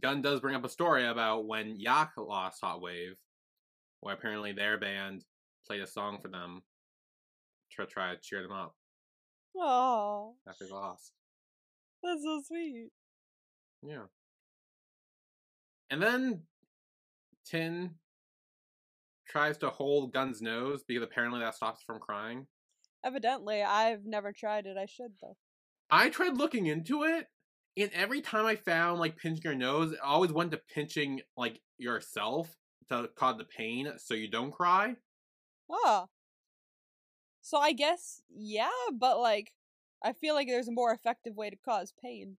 [0.00, 3.18] Gun does bring up a story about when Yak lost Hot Wave,
[4.00, 5.26] where apparently their band
[5.66, 6.64] played a song for them
[7.70, 8.76] to try to cheer them up
[9.54, 11.14] Oh, after they lost.
[12.02, 12.90] That's so sweet.
[13.82, 14.04] Yeah.
[15.90, 16.42] And then
[17.46, 17.90] Tin
[19.28, 22.46] tries to hold Gun's nose because apparently that stops from crying.
[23.04, 24.76] Evidently, I've never tried it.
[24.76, 25.36] I should though.
[25.90, 27.26] I tried looking into it,
[27.76, 31.60] and every time I found like pinching your nose, it always went to pinching like
[31.78, 32.54] yourself
[32.90, 34.96] to cause the pain so you don't cry.
[35.70, 36.06] Ah.
[37.40, 39.52] So I guess yeah, but like,
[40.02, 42.36] I feel like there's a more effective way to cause pain.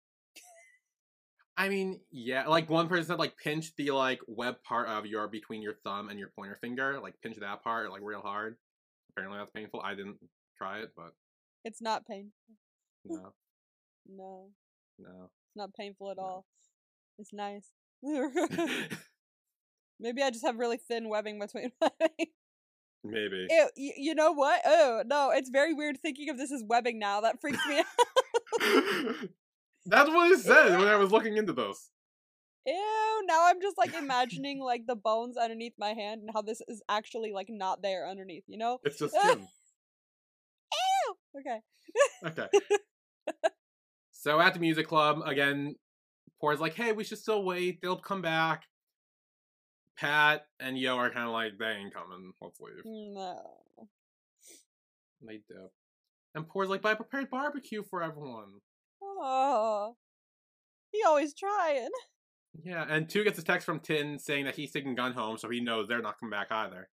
[1.57, 5.27] I mean, yeah, like one person said like pinch the like web part of your
[5.27, 8.57] between your thumb and your pointer finger, like pinch that part like real hard.
[9.11, 9.81] Apparently that's painful.
[9.83, 10.17] I didn't
[10.57, 11.13] try it, but
[11.65, 12.31] It's not painful.
[13.05, 13.33] no,
[14.07, 14.49] No,
[14.97, 15.23] no.
[15.25, 16.23] it's not painful at No.
[16.23, 16.45] all.
[17.19, 17.67] It's nice.
[19.99, 22.31] Maybe I just have really thin webbing between my legs.
[23.03, 23.47] Maybe.
[23.49, 24.61] Ew, y- you know what?
[24.65, 27.21] Oh, no, it's very weird thinking of this as webbing now.
[27.21, 27.85] That freaks me out.
[29.85, 31.89] That's what it said when I was looking into this.
[32.67, 36.61] Ew, now I'm just like imagining like the bones underneath my hand and how this
[36.67, 38.79] is actually like not there underneath, you know?
[38.83, 39.47] It's just skin.
[40.73, 41.39] Ew!
[41.39, 41.59] Okay.
[42.23, 42.47] Okay.
[44.11, 45.75] so at the music club, again,
[46.39, 47.81] Por's like, hey, we should still wait.
[47.81, 48.63] They'll come back.
[49.97, 52.33] Pat and Yo are kind of like, they ain't coming.
[52.41, 52.83] Let's leave.
[52.85, 53.39] No.
[55.25, 55.69] They do.
[56.33, 58.61] And Por's like, but I prepared barbecue for everyone.
[59.01, 59.95] Oh.
[60.91, 61.89] He always trying.
[62.65, 65.49] Yeah, and two gets a text from Tin saying that he's taking Gun home, so
[65.49, 66.89] he knows they're not coming back either.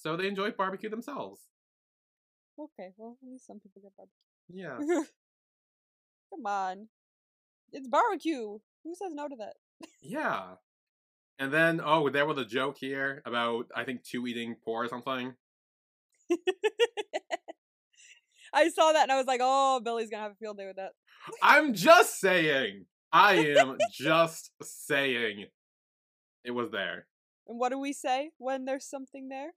[0.00, 1.40] So they enjoy barbecue themselves.
[2.56, 4.94] Okay, well, at least some people get barbecue.
[4.94, 5.02] Yeah.
[6.30, 6.88] Come on.
[7.72, 8.58] It's barbecue.
[8.84, 9.54] Who says no to that?
[10.02, 10.42] Yeah.
[11.38, 14.88] And then, oh, there was a joke here about, I think, two eating Por or
[14.88, 15.34] something.
[18.52, 20.76] I saw that and I was like, oh, Billy's gonna have a field day with
[20.76, 20.92] that.
[21.42, 22.86] I'm just saying.
[23.12, 25.46] I am just saying.
[26.44, 27.06] It was there.
[27.46, 29.50] And what do we say when there's something there?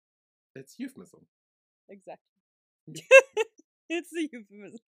[0.56, 1.26] It's euphemism.
[1.90, 2.24] Exactly.
[3.90, 4.80] it's a euphemism.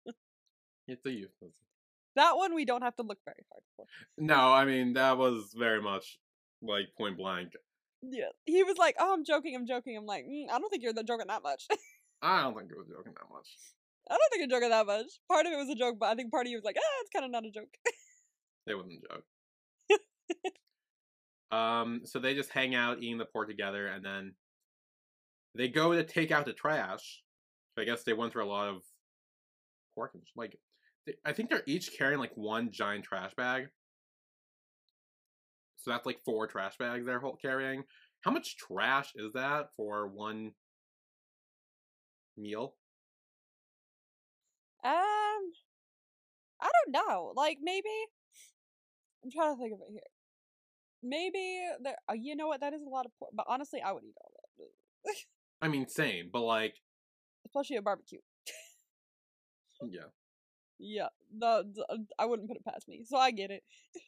[0.87, 1.53] It's a euphemism.
[2.15, 3.85] That one we don't have to look very hard for.
[4.17, 6.17] No, I mean, that was very much
[6.61, 7.49] like point blank.
[8.01, 8.29] Yeah.
[8.45, 9.97] He was like, oh, I'm joking, I'm joking.
[9.97, 11.65] I'm like, mm, I don't think you're the joking that much.
[12.21, 13.47] I don't think it was joking that much.
[14.09, 15.07] I don't think you're joking that much.
[15.29, 17.01] Part of it was a joke, but I think part of you was like, ah,
[17.01, 17.69] it's kind of not a joke.
[18.67, 20.01] It wasn't a joke.
[21.57, 24.33] um, so they just hang out eating the pork together, and then
[25.55, 27.21] they go to take out the trash.
[27.77, 28.81] I guess they went through a lot of
[29.93, 30.57] pork and like.
[31.25, 33.67] I think they're each carrying like one giant trash bag.
[35.77, 37.83] So that's like four trash bags they're carrying.
[38.21, 40.53] How much trash is that for one
[42.35, 42.73] meal?
[44.83, 44.91] Um,
[46.61, 47.33] I don't know.
[47.35, 47.89] Like maybe
[49.23, 50.01] I'm trying to think of it here.
[51.03, 51.95] Maybe there.
[52.09, 52.61] Uh, you know what?
[52.61, 53.31] That is a lot of pork.
[53.35, 55.15] But honestly, I would eat all that,
[55.61, 56.75] I mean, same, but like,
[57.45, 58.19] especially a barbecue.
[59.89, 60.09] yeah.
[60.79, 61.07] Yeah,
[61.37, 63.03] the, the uh, I wouldn't put it past me.
[63.05, 63.63] So I get it.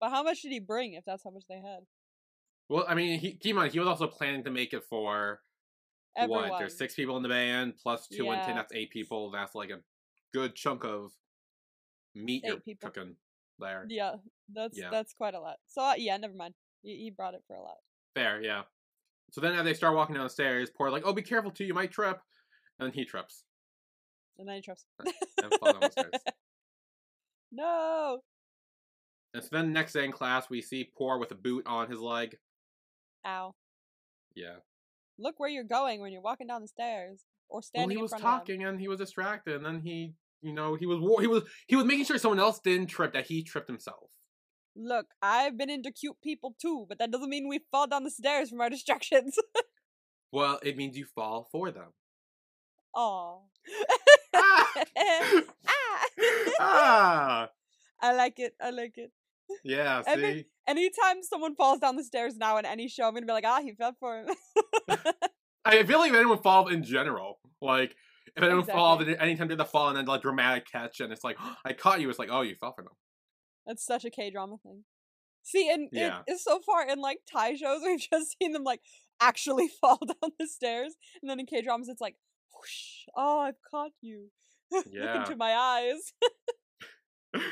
[0.00, 0.94] But how much did he bring?
[0.94, 1.80] If that's how much they had,
[2.70, 5.42] Well, I mean, he, keep in mind, he was also planning to make it for
[6.16, 6.48] everyone.
[6.48, 6.58] what?
[6.58, 8.56] There's six people in the band plus two and ten.
[8.56, 9.30] That's eight people.
[9.30, 9.80] That's like a
[10.32, 11.12] good chunk of
[12.14, 12.88] meat you're people.
[12.88, 13.16] cooking
[13.58, 13.84] there.
[13.90, 14.14] Yeah,
[14.48, 14.88] that's Yeah.
[14.90, 15.58] that's quite a lot.
[15.66, 16.54] So uh, yeah, never mind.
[16.82, 17.76] He, he brought it for a lot.
[18.14, 18.62] Fair, yeah.
[19.32, 21.64] So then, as they start walking down the stairs, Por like, "Oh, be careful too,
[21.64, 22.18] you might trip,"
[22.78, 23.44] and then he trips
[24.40, 24.86] And then he trips.
[24.98, 26.10] and falls down the stairs.
[27.52, 28.20] No.
[29.34, 32.00] And so then, next day in class, we see Por with a boot on his
[32.00, 32.36] leg.
[33.26, 33.54] Ow.
[34.34, 34.56] Yeah.
[35.18, 37.88] Look where you're going when you're walking down the stairs or standing.
[37.88, 38.38] Well, he was front of them.
[38.38, 41.76] talking and he was distracted, and then he, you know, he was he was he
[41.76, 44.10] was making sure someone else didn't trip that he tripped himself.
[44.74, 48.10] Look, I've been into cute people too, but that doesn't mean we fall down the
[48.10, 49.36] stairs from our distractions.
[50.32, 51.92] Well, it means you fall for them.
[52.94, 53.38] Aw.
[54.34, 54.72] Ah!
[55.68, 56.04] Ah.
[56.60, 57.48] ah,
[58.02, 58.54] I like it.
[58.60, 59.10] I like it.
[59.64, 60.02] yeah.
[60.02, 63.44] See, Anytime someone falls down the stairs now in any show, I'm gonna be like,
[63.46, 64.28] ah, he fell for him.
[65.64, 67.96] I feel like if anyone falls in general, like
[68.36, 71.72] if anyone falls, anytime they fall and then like dramatic catch, and it's like I
[71.72, 72.92] caught you, it's like oh you fell for them.
[73.66, 74.84] That's such a K drama thing.
[75.42, 76.20] See, and Yeah.
[76.26, 78.80] it is so far in like Thai shows, we've just seen them like
[79.20, 82.16] actually fall down the stairs, and then in K dramas, it's like,
[82.54, 84.28] whoosh, oh, I've caught you.
[84.92, 85.20] Yeah.
[85.22, 86.12] into my eyes.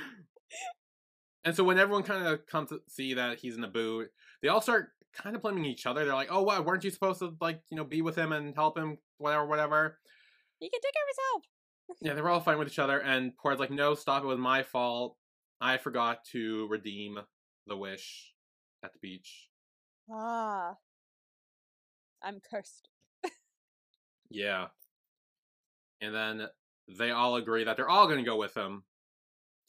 [1.44, 4.48] and so when everyone kind of comes to see that he's in the boot, they
[4.48, 6.04] all start kind of blaming each other.
[6.04, 8.54] They're like, "Oh, why Weren't you supposed to like you know be with him and
[8.54, 8.98] help him?
[9.18, 9.98] Whatever, whatever."
[10.60, 11.98] he can take care of himself.
[12.02, 14.22] Yeah, they were all fighting with each other, and Por's like, "No, stop!
[14.22, 15.16] It was my fault.
[15.60, 17.18] I forgot to redeem
[17.66, 18.32] the wish
[18.84, 19.48] at the beach."
[20.12, 20.74] Ah.
[22.22, 22.88] I'm cursed.
[24.30, 24.66] Yeah.
[26.00, 26.46] And then
[26.98, 28.84] they all agree that they're all going to go with him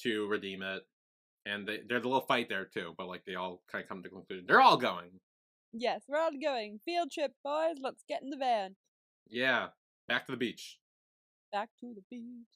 [0.01, 0.83] to redeem it.
[1.45, 4.03] And they, there's a little fight there too, but like they all kind of come
[4.03, 5.09] to the conclusion they're all going.
[5.71, 6.79] Yes, we're all going.
[6.85, 7.75] Field trip, boys.
[7.81, 8.75] Let's get in the van.
[9.27, 9.67] Yeah,
[10.07, 10.79] back to the beach.
[11.51, 12.47] Back to the beach.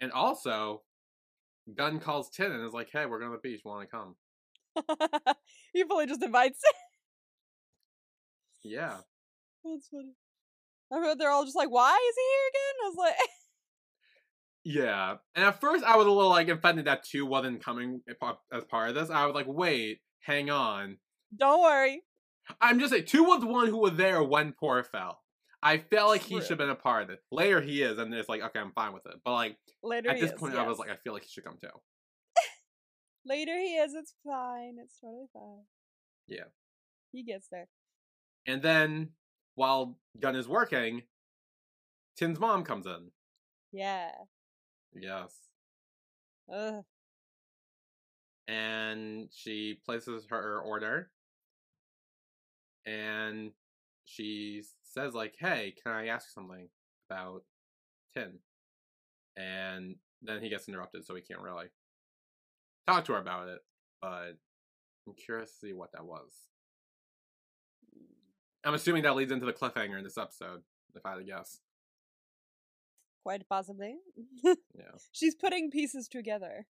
[0.00, 0.82] And also,
[1.74, 3.62] Gun calls Tin and is like, "Hey, we're going to the beach.
[3.64, 4.16] Want to come?"
[5.72, 6.60] he fully just invites.
[8.62, 8.96] Yeah.
[9.64, 10.14] That's funny.
[10.90, 13.28] They're all just like, "Why is he here again?" I was like,
[14.64, 15.16] Yeah.
[15.34, 18.00] And at first, I was a little like offended that two wasn't coming
[18.52, 19.10] as part of this.
[19.10, 20.98] I was like, "Wait, hang on."
[21.36, 22.02] "Don't worry."
[22.60, 25.20] I'm just saying, two was the one who was there when Por fell.
[25.62, 27.20] I felt like he should have been a part of it.
[27.32, 29.14] Later, he is, and it's like, okay, I'm fine with it.
[29.24, 30.86] But like Later at this is, point, I was yes.
[30.86, 31.68] like, I feel like he should come too.
[33.26, 33.94] Later he is.
[33.94, 34.76] It's fine.
[34.82, 35.64] It's totally fine.
[36.28, 36.44] Yeah.
[37.12, 37.68] He gets there.
[38.46, 39.10] And then
[39.56, 41.02] while Gun is working,
[42.16, 43.10] Tin's mom comes in.
[43.72, 44.12] Yeah.
[44.94, 45.34] Yes.
[46.52, 46.84] Ugh.
[48.48, 51.10] And she places her order.
[52.86, 53.50] And
[54.04, 56.68] she says, like, hey, can I ask something
[57.10, 57.42] about
[58.14, 58.38] Tin?
[59.36, 61.66] And then he gets interrupted, so he can't really
[62.86, 63.58] talk to her about it.
[64.00, 64.36] But
[65.06, 66.32] I'm curious to see what that was.
[68.66, 70.60] I'm assuming that leads into the cliffhanger in this episode,
[70.94, 71.60] if I had to guess.
[73.22, 73.96] Quite possibly.
[74.44, 74.54] Yeah.
[75.12, 76.66] She's putting pieces together.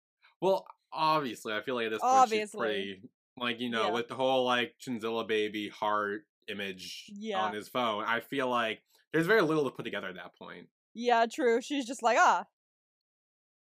[0.42, 3.02] Well, obviously, I feel like at this point she's pretty
[3.38, 3.92] like you know Yeah.
[3.92, 7.42] with the whole like Chinzilla baby heart image Yeah.
[7.42, 8.04] on his phone.
[8.06, 8.82] I feel like
[9.14, 10.68] there's very little to put together at that point.
[10.94, 11.62] Yeah, true.
[11.62, 12.46] She's just like, ah,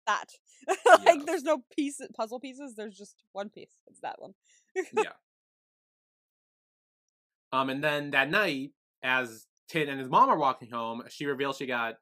[0.08, 0.32] that.
[0.68, 1.24] like, Yes.
[1.26, 2.76] there's no piece, puzzle pieces.
[2.76, 3.72] There's just one piece.
[3.88, 4.34] It's that one.
[4.76, 5.14] yeah.
[7.52, 11.58] Um, and then that night, as Tin and his mom are walking home, she reveals
[11.58, 11.96] she got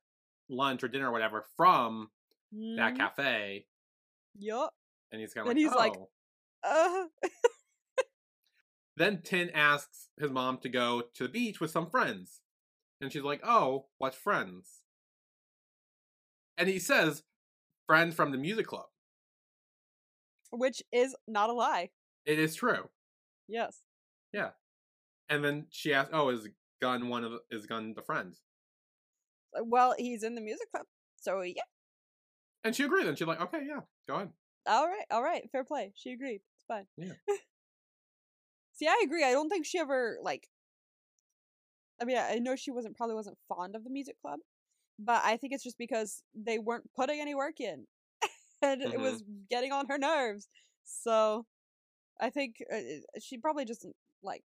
[0.49, 2.11] lunch or dinner or whatever from
[2.77, 2.95] that Mhm.
[2.95, 3.67] cafe,
[4.35, 4.73] Yup.
[5.11, 6.09] and he's kind of And like, he's like, "Oh."
[6.63, 7.07] Uh,
[8.95, 12.41] Then Tin asks his mom to go to the beach with some friends.
[13.01, 14.83] And she's like, Oh, what friends?
[16.59, 17.23] And he says,
[17.87, 18.89] Friends from the music club.
[20.51, 21.89] which is not a lie.
[22.25, 22.89] It is true.
[23.47, 23.83] Yes.
[25.29, 26.47] And then she asked, Oh, is
[26.81, 28.33] Gun one of the, is Gun the friend?
[29.57, 30.85] Uh, Well, he's in the music club.
[31.17, 31.61] So, yeah.
[32.63, 33.07] And she agreed.
[33.07, 34.29] And she's like, Okay, yeah, go ahead.
[34.67, 35.05] All right.
[35.11, 35.49] All right.
[35.51, 35.91] Fair play.
[35.95, 36.41] She agreed.
[36.57, 36.85] It's fine.
[36.97, 37.13] Yeah.
[38.73, 39.23] See, I agree.
[39.23, 40.47] I don't think she ever, like,
[42.01, 44.39] I mean, I know she wasn't, probably wasn't fond of the music club,
[44.97, 47.87] but I think it's just because they weren't putting any work in
[48.61, 49.01] and it Mhm.
[49.01, 50.47] was getting on her nerves.
[50.85, 51.45] So,
[52.21, 52.79] I think uh,
[53.19, 53.85] she probably just,
[54.23, 54.43] like,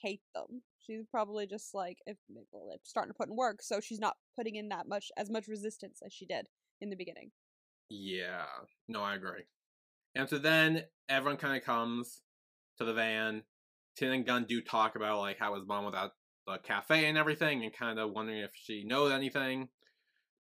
[0.00, 0.62] hate them.
[0.78, 2.16] She's probably just like, if
[2.52, 5.30] well, they're starting to put in work, so she's not putting in that much, as
[5.30, 6.46] much resistance as she did
[6.80, 7.30] in the beginning.
[7.90, 8.44] Yeah.
[8.88, 9.44] No, I agree.
[10.14, 12.22] And so then everyone kind of comes
[12.78, 13.42] to the van.
[13.96, 16.12] Tin and Gun do talk about like how his mom was at
[16.46, 19.68] the cafe and everything, and kind of wondering if she knows anything.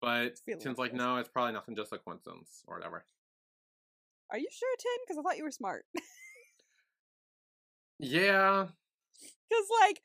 [0.01, 3.05] But Tin's like, no, it's probably nothing, just a coincidence or whatever.
[4.33, 5.05] Are you sure, Tin?
[5.07, 5.85] Because I thought you were smart.
[7.99, 8.67] Yeah,
[9.49, 10.01] Because, like,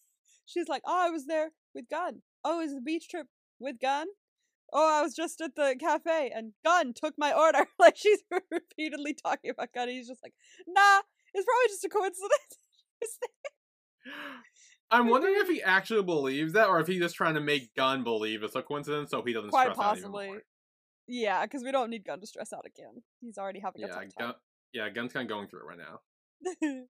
[0.46, 2.20] she's like, oh, I was there with Gun.
[2.44, 3.26] Oh, it was the beach trip
[3.58, 4.06] with Gun.
[4.72, 7.66] Oh, I was just at the cafe and Gun took my order.
[7.78, 9.88] like, she's repeatedly talking about Gun.
[9.88, 10.34] And he's just like,
[10.68, 11.00] nah,
[11.34, 13.18] it's probably just a coincidence.
[14.90, 18.02] I'm wondering if he actually believes that, or if he's just trying to make Gun
[18.04, 20.26] believe it's a coincidence, so he doesn't Quite stress out even possibly.
[20.26, 20.42] more.
[21.06, 23.02] yeah, because we don't need Gun to stress out again.
[23.20, 24.34] He's already having a Yeah, tough Gun, time.
[24.72, 26.80] yeah, Gun's kind of going through it right now.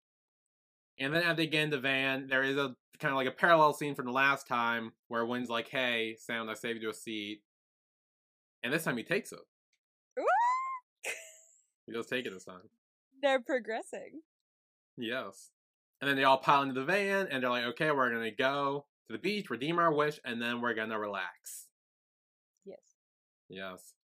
[1.00, 3.32] And then as they get in the van, there is a kind of like a
[3.32, 6.94] parallel scene from the last time where Win's like, "Hey, Sam, I saved you a
[6.94, 7.42] seat,"
[8.62, 9.40] and this time he takes it.
[11.86, 12.70] He does take it this time.
[13.20, 14.20] They're progressing.
[14.96, 15.50] Yes.
[16.00, 18.86] And then they all pile into the van, and they're like, "Okay, we're gonna go
[19.08, 21.68] to the beach, redeem our wish, and then we're gonna relax."
[22.64, 22.94] Yes.
[23.48, 23.94] Yes.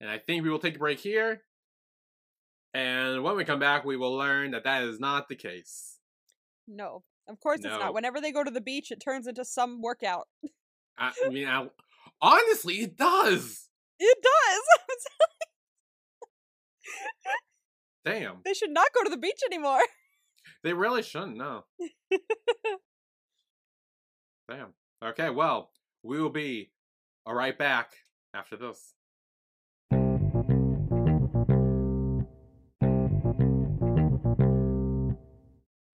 [0.00, 1.44] And I think we will take a break here.
[2.74, 5.91] And when we come back, we will learn that that is not the case.
[6.72, 7.04] No.
[7.28, 7.94] Of course it's not.
[7.94, 10.26] Whenever they go to the beach, it turns into some workout.
[10.98, 11.68] I, I mean, I,
[12.20, 13.68] honestly, it does.
[13.98, 15.06] It does.
[18.04, 18.38] Damn.
[18.44, 19.82] they should not go to the beach anymore.
[20.64, 21.64] They really shouldn't, no.
[24.50, 24.74] Damn.
[25.04, 25.70] Okay, well,
[26.02, 26.72] we will be
[27.24, 27.92] all right back
[28.34, 28.94] after this.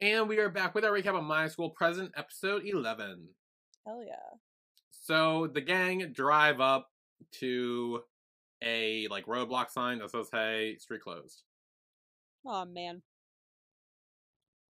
[0.09, 3.29] And we are back with our recap of My School President, episode 11.
[3.85, 4.39] Hell yeah.
[4.91, 6.89] So the gang drive up
[7.41, 8.01] to
[8.65, 11.43] a like roadblock sign that says, "Hey, street closed."
[12.47, 13.03] Oh man.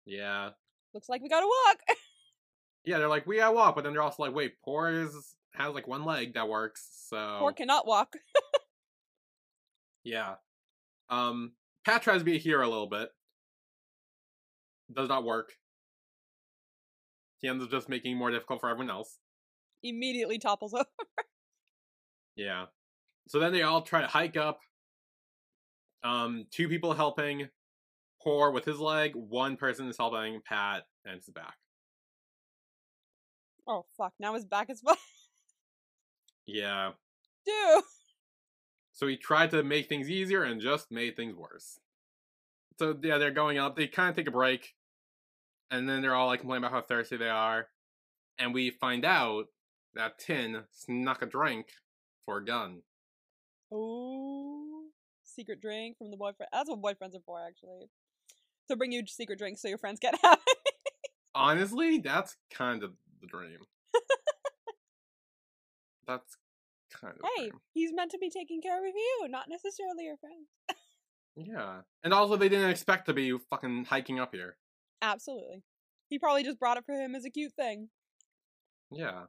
[0.07, 0.51] Yeah,
[0.95, 1.79] Looks like we gotta walk.
[2.85, 2.99] yeah.
[2.99, 5.89] They're like, "We gotta walk," but then they're also like, "Wait, Por is has like
[5.89, 8.15] one leg that works." So Por cannot walk.
[10.05, 10.35] yeah.
[11.11, 11.55] Um,
[11.85, 13.11] Pat tries to be a hero a little bit.
[14.93, 15.53] Does not work.
[17.41, 19.19] He ends up just making it more difficult for everyone else.
[19.83, 20.85] Immediately topples over.
[22.37, 22.67] Yeah.
[23.29, 24.61] So then they all try to hike up.
[26.03, 27.49] Um, two people helping
[28.23, 29.13] Por with his leg.
[29.15, 31.55] One person is helping Pat and his back.
[33.67, 34.13] Oh fuck!
[34.21, 35.01] Now his back is fucked.
[36.47, 36.91] Yeah.
[37.47, 37.85] Dude.
[38.93, 41.79] So he tried to make things easier and just made things worse.
[42.79, 43.77] So yeah, they're going up.
[43.77, 44.75] They kind of take a break,
[45.71, 47.69] and then they're all like complaining about how thirsty they are.
[48.39, 49.47] And we find out
[49.95, 51.67] that Tin snuck a drink
[52.27, 52.83] for a gun.
[53.73, 54.85] Oh,
[55.23, 56.49] secret drink from the boyfriend.
[56.53, 57.91] That's what boyfriends are for, actually.
[58.69, 60.43] To bring you secret drinks so your friends get happy.
[61.35, 63.59] Honestly, that's kind of the dream.
[66.07, 66.37] that's
[66.93, 70.17] kind of the hey, he's meant to be taking care of you, not necessarily your
[70.17, 70.49] friends.
[71.37, 71.81] Yeah.
[72.03, 74.57] And also, they didn't expect to be fucking hiking up here.
[75.03, 75.63] Absolutely.
[76.09, 77.89] He probably just brought it for him as a cute thing.
[78.91, 79.25] Yeah.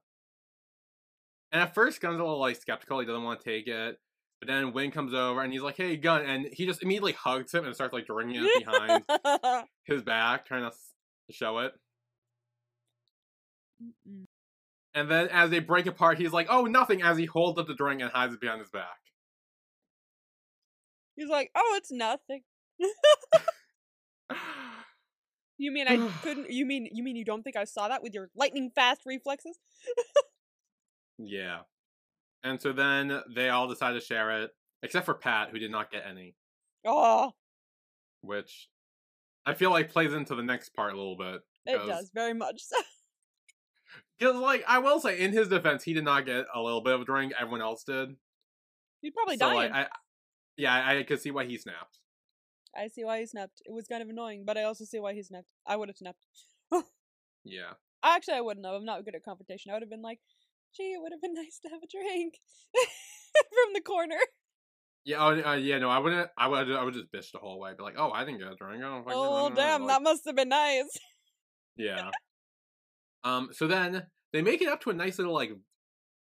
[1.51, 2.99] And at first, Gun's a little like skeptical.
[2.99, 3.97] He doesn't want to take it.
[4.39, 7.53] But then Win comes over and he's like, "Hey, Gun!" And he just immediately hugs
[7.53, 9.03] him and starts like drinking it behind
[9.85, 10.75] his back, trying to
[11.31, 11.73] show it.
[13.81, 14.25] Mm-mm.
[14.93, 17.73] And then as they break apart, he's like, "Oh, nothing!" As he holds up the
[17.73, 19.04] drink and hides it behind his back.
[21.15, 22.41] He's like, oh, it's nothing.
[25.57, 26.51] You mean I couldn't?
[26.51, 29.57] You mean you mean you don't think I saw that with your lightning fast reflexes?
[31.17, 31.59] yeah.
[32.43, 34.51] And so then they all decide to share it,
[34.83, 36.35] except for Pat, who did not get any,
[36.85, 37.31] Oh,
[38.21, 38.69] which
[39.45, 41.41] I feel like plays into the next part a little bit.
[41.65, 42.61] It does very much.
[42.61, 42.75] So.
[44.17, 46.93] Because, like, I will say, in his defense, he did not get a little bit
[46.93, 47.33] of a drink.
[47.37, 48.15] Everyone else did.
[49.01, 49.71] He's probably so, dying.
[49.71, 49.87] like, I,
[50.57, 51.99] yeah, I, I could see why he snapped.
[52.77, 53.61] I see why he snapped.
[53.65, 55.47] It was kind of annoying, but I also see why he snapped.
[55.65, 56.25] I would have snapped.
[57.45, 57.73] Yeah.
[58.03, 58.75] Actually, I wouldn't have.
[58.75, 59.71] I'm not good at confrontation.
[59.71, 60.19] I would have been like,
[60.75, 62.35] gee, it would have been nice to have a drink
[63.33, 64.17] from the corner.
[65.05, 65.17] Yeah.
[65.19, 65.77] Oh, uh, yeah.
[65.77, 66.29] No, I wouldn't.
[66.37, 66.71] I would.
[66.71, 67.71] I would just bitch the whole way.
[67.77, 68.83] Be like, "Oh, I didn't get a drink.
[68.83, 70.89] I don't Oh, damn, like, that must have been nice.
[71.77, 72.09] Yeah.
[73.23, 73.49] um.
[73.51, 75.51] So then they make it up to a nice little like,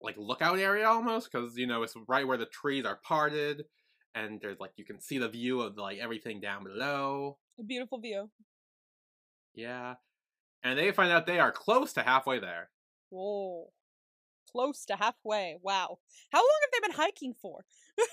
[0.00, 3.64] like lookout area almost, because you know it's right where the trees are parted,
[4.14, 7.38] and there's like you can see the view of like everything down below.
[7.58, 8.30] A beautiful view.
[9.54, 9.94] Yeah.
[10.62, 12.70] And they find out they are close to halfway there.
[13.10, 13.72] Whoa.
[14.50, 15.58] Close to halfway.
[15.62, 15.98] Wow.
[16.32, 17.64] How long have they been hiking for?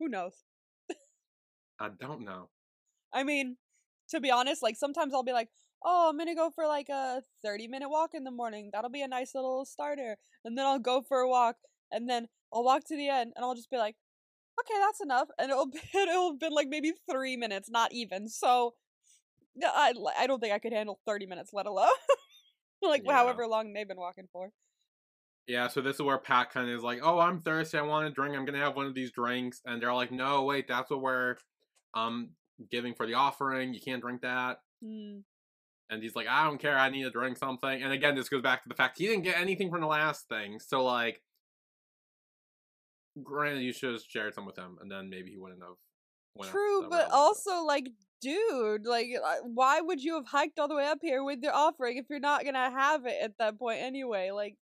[0.00, 0.34] Who knows?
[1.78, 2.48] I don't know.
[3.12, 3.56] I mean,
[4.10, 5.48] to be honest, like sometimes I'll be like,
[5.84, 8.70] oh, I'm gonna go for like a 30 minute walk in the morning.
[8.72, 10.16] That'll be a nice little starter.
[10.44, 11.56] And then I'll go for a walk
[11.92, 13.96] and then I'll walk to the end and I'll just be like,
[14.60, 15.28] okay, that's enough.
[15.38, 18.28] And it'll be, it'll have been like maybe three minutes, not even.
[18.28, 18.74] So
[19.62, 21.90] I, I don't think I could handle 30 minutes, let alone
[22.82, 23.08] like Yeah.
[23.08, 24.52] however long they've been walking for.
[25.46, 27.76] Yeah, so this is where Pat kind of is like, "Oh, I'm thirsty.
[27.78, 28.34] I want a drink.
[28.34, 31.36] I'm gonna have one of these drinks." And they're like, "No, wait, that's what we're
[31.94, 32.36] um
[32.70, 33.74] giving for the offering.
[33.74, 35.24] You can't drink that." Hmm.
[35.90, 36.76] And he's like, "I don't care.
[36.78, 39.24] I need to drink something." And again, this goes back to the fact he didn't
[39.24, 40.58] get anything from the last thing.
[40.58, 41.22] So like,
[43.22, 45.76] granted, you should have shared some with him, and then maybe he wouldn't have.
[46.34, 47.88] went True, but also like,
[48.20, 49.08] dude, like,
[49.42, 52.20] why would you have hiked all the way up here with your offering if you're
[52.20, 54.30] not gonna have it at that point anyway?
[54.30, 54.56] Like,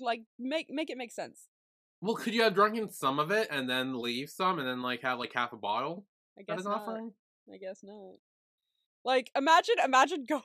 [0.00, 1.48] like make make it make sense.
[2.00, 5.02] well, could you have drunken some of it and then leave some, and then like
[5.02, 6.04] have like half a bottle
[6.38, 6.82] I guess an not.
[6.82, 7.12] offering?
[7.52, 8.14] I guess not.
[9.04, 10.42] Like, imagine, imagine going,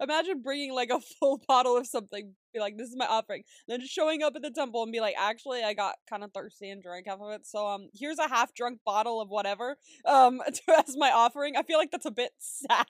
[0.00, 2.34] imagine bringing like a full bottle of something.
[2.52, 3.42] Be like, this is my offering.
[3.68, 6.32] Then just showing up at the temple and be like, actually, I got kind of
[6.32, 7.46] thirsty and drank half of it.
[7.46, 10.40] So um, here's a half drunk bottle of whatever um
[10.78, 11.56] as my offering.
[11.56, 12.86] I feel like that's a bit sad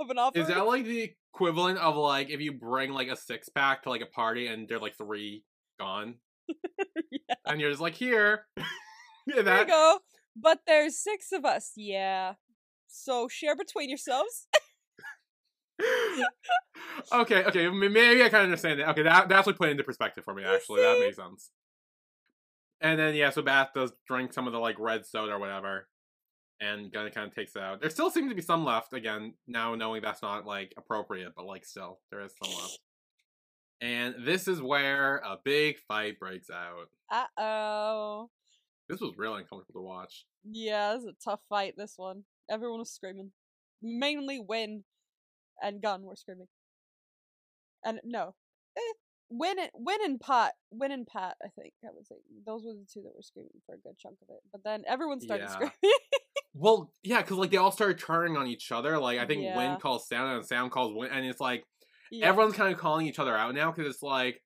[0.00, 0.42] of an offering.
[0.42, 3.90] Is that like the equivalent of like if you bring like a six pack to
[3.90, 5.44] like a party and they're like three
[5.78, 6.16] gone?
[7.10, 7.34] yeah.
[7.46, 8.46] and you're just like here.
[9.26, 9.98] Yeah, There you go.
[10.34, 11.72] But there's six of us.
[11.76, 12.34] Yeah.
[12.88, 14.46] So share between yourselves.
[17.12, 18.88] Okay, okay, maybe I kind of understand that.
[18.90, 20.44] Okay, that that's what put it into perspective for me.
[20.44, 21.50] Actually, that makes sense.
[22.80, 25.88] And then yeah, so Pat does drink some of the like red soda or whatever,
[26.60, 27.80] and Gun kind of takes it out.
[27.80, 28.92] There still seems to be some left.
[28.92, 32.78] Again, now knowing that's not like appropriate, but like still there is some left.
[33.80, 36.88] And this is where a big fight breaks out.
[37.10, 38.30] Uh oh.
[38.88, 40.24] This was really uncomfortable to watch.
[40.44, 42.24] Yeah, it was a tough fight, this one.
[42.50, 43.32] Everyone was screaming.
[43.80, 44.84] Mainly Win
[45.62, 46.48] and Gun were screaming.
[47.84, 48.34] And no.
[48.76, 48.80] Eh,
[49.30, 52.16] Win and Win and Pat Win and Pat, I think I would say.
[52.46, 54.40] Those were the two that were screaming for a good chunk of it.
[54.52, 55.50] But then everyone started Yeah.
[55.52, 55.72] screaming.
[56.54, 58.98] Well, yeah, because like they all started turning on each other.
[58.98, 59.56] Like I think Yeah.
[59.56, 61.64] Win calls Sound and Sound calls Win, and it's like
[62.10, 62.26] yeah.
[62.26, 64.42] everyone's kind of calling each other out now because it's like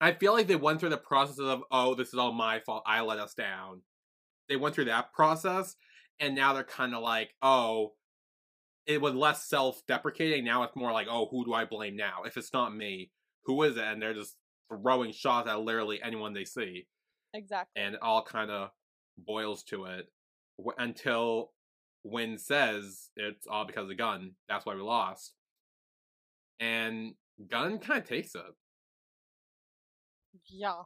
[0.00, 2.82] I feel like they went through the process of oh this is all my fault
[2.86, 3.82] I let us down.
[4.48, 5.76] They went through that process
[6.18, 7.92] and now they're kind of like oh
[8.86, 12.36] it was less self-deprecating now it's more like oh who do I blame now if
[12.36, 13.10] it's not me
[13.44, 14.36] who is it and they're just
[14.68, 16.86] throwing shots at literally anyone they see
[17.32, 17.82] exactly.
[17.82, 18.70] and it all kind of
[19.18, 20.06] boils to it
[20.58, 21.50] w- until
[22.04, 24.32] Win says it's all because of Gun.
[24.48, 25.32] That's why we lost.
[26.60, 27.14] And
[27.50, 28.42] Gun kind of takes it.
[30.48, 30.82] yeah.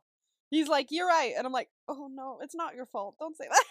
[0.51, 1.35] He's like, You're right.
[1.37, 3.17] And I'm like, Oh no, it's not your fault.
[3.19, 3.65] Don't say that.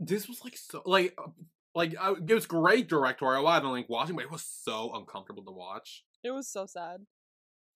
[0.00, 1.30] This was like so like uh,
[1.74, 5.44] like uh, it was great directorial wise and like watching, but it was so uncomfortable
[5.44, 6.04] to watch.
[6.24, 7.06] It was so sad.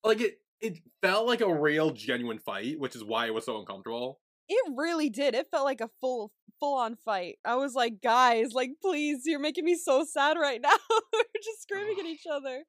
[0.03, 3.59] Like it it felt like a real genuine fight, which is why it was so
[3.59, 4.21] uncomfortable.
[4.49, 5.35] It really did.
[5.35, 7.37] It felt like a full full on fight.
[7.45, 10.77] I was like, guys, like please, you're making me so sad right now.
[11.13, 12.65] We're just screaming at each other.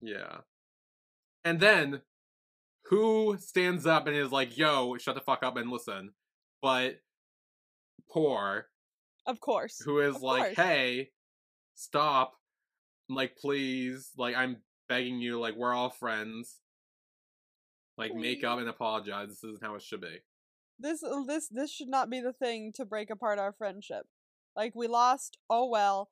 [0.00, 0.38] Yeah.
[1.44, 2.02] And then
[2.86, 6.12] who stands up and is like, "Yo, shut the fuck up and listen."
[6.60, 7.00] But
[8.10, 8.66] Por
[9.30, 9.80] Of course.
[9.84, 10.56] who is Of like, course.
[10.56, 11.10] "Hey,
[11.74, 12.34] stop!
[13.08, 14.10] Like, please!
[14.16, 14.56] Like, I'm
[14.88, 15.38] begging you.
[15.40, 16.60] Like, we're all friends.
[17.96, 19.28] Like, make up and apologize.
[19.28, 20.18] This isn't how it should be."
[20.78, 24.06] This uh, this this should not be the thing to break apart our friendship.
[24.56, 26.10] Like we lost, oh well,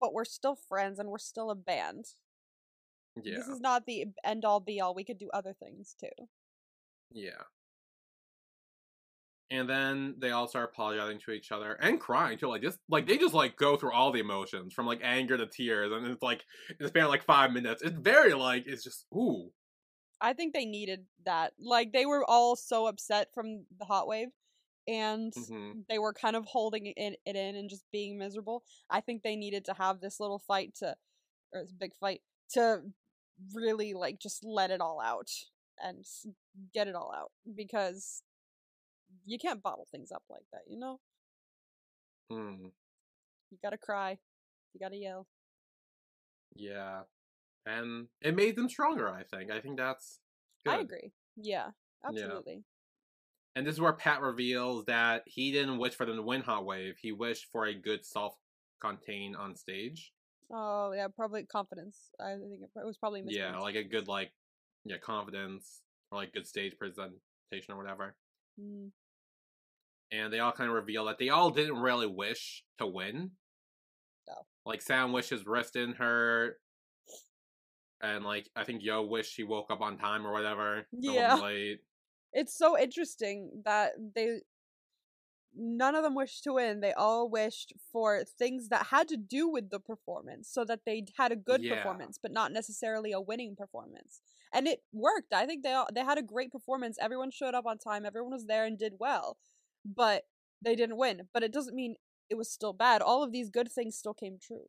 [0.00, 2.04] but we're still friends and we're still a band.
[3.22, 4.94] Yeah, This is not the end all be all.
[4.94, 6.26] We could do other things too.
[7.12, 7.44] yeah.
[9.48, 12.48] And then they all start apologizing to each other and crying too.
[12.48, 15.46] Like just like they just like go through all the emotions from like anger to
[15.46, 17.82] tears, and it's like in the span of like five minutes.
[17.82, 19.52] It's very like it's just ooh.
[20.20, 21.52] I think they needed that.
[21.58, 24.28] Like they were all so upset from the hot wave
[24.88, 28.64] and hmm they were kind of holding it in, it in and just being miserable.
[28.90, 30.96] I think they needed to have this little fight to
[31.52, 32.82] or this big fight to
[33.54, 35.30] really like just let it all out
[35.82, 36.04] and
[36.74, 38.22] get it all out because
[39.24, 41.00] you can't bottle things up like that, you know?
[42.30, 42.70] Mm,
[43.50, 44.18] You got to cry.
[44.74, 45.26] You got to yell.
[46.54, 47.02] yeah,
[47.64, 49.08] and it made them stronger.
[49.08, 49.50] I think.
[49.50, 50.18] I think that's.
[50.64, 50.74] Good.
[50.74, 51.12] I agree.
[51.36, 51.68] Yeah,
[52.04, 52.64] absolutely.
[53.54, 56.66] And this is where Pat reveals that he didn't wish for them to win Hot
[56.66, 56.96] Wave.
[57.00, 60.12] He wished for a good self-contained on stage.
[60.52, 62.10] Oh, yeah, probably confidence.
[62.20, 64.30] I think it, it was probably Yeah, like a good like,
[64.84, 65.80] yeah, confidence
[66.12, 67.16] or like good stage presentation
[67.70, 68.14] or whatever.
[68.60, 68.90] Mm.
[70.12, 73.32] And they all kind of reveal that they all didn't really wish to win.
[74.28, 74.34] No.
[74.64, 76.56] Like Sam wishes didn't hurt.
[78.00, 80.86] And like I think Yo wished he woke up on time or whatever.
[80.92, 81.34] so it wasn't Yeah.
[81.36, 81.80] Late.
[82.32, 84.40] It's so interesting that they
[85.58, 86.80] none of them wished to win.
[86.80, 91.06] They all wished for things that had to do with the performance so that they
[91.16, 91.76] had a good Yeah.
[91.76, 94.20] performance, but not necessarily a winning performance.
[94.52, 95.32] And it worked.
[95.32, 96.98] I think they all, they had a great performance.
[97.00, 98.04] Everyone showed up on time.
[98.04, 99.38] Everyone was there and did well.
[99.86, 100.24] But
[100.62, 101.28] they didn't win.
[101.32, 101.96] But it doesn't mean
[102.28, 103.02] it was still bad.
[103.02, 104.66] All of these good things still came true.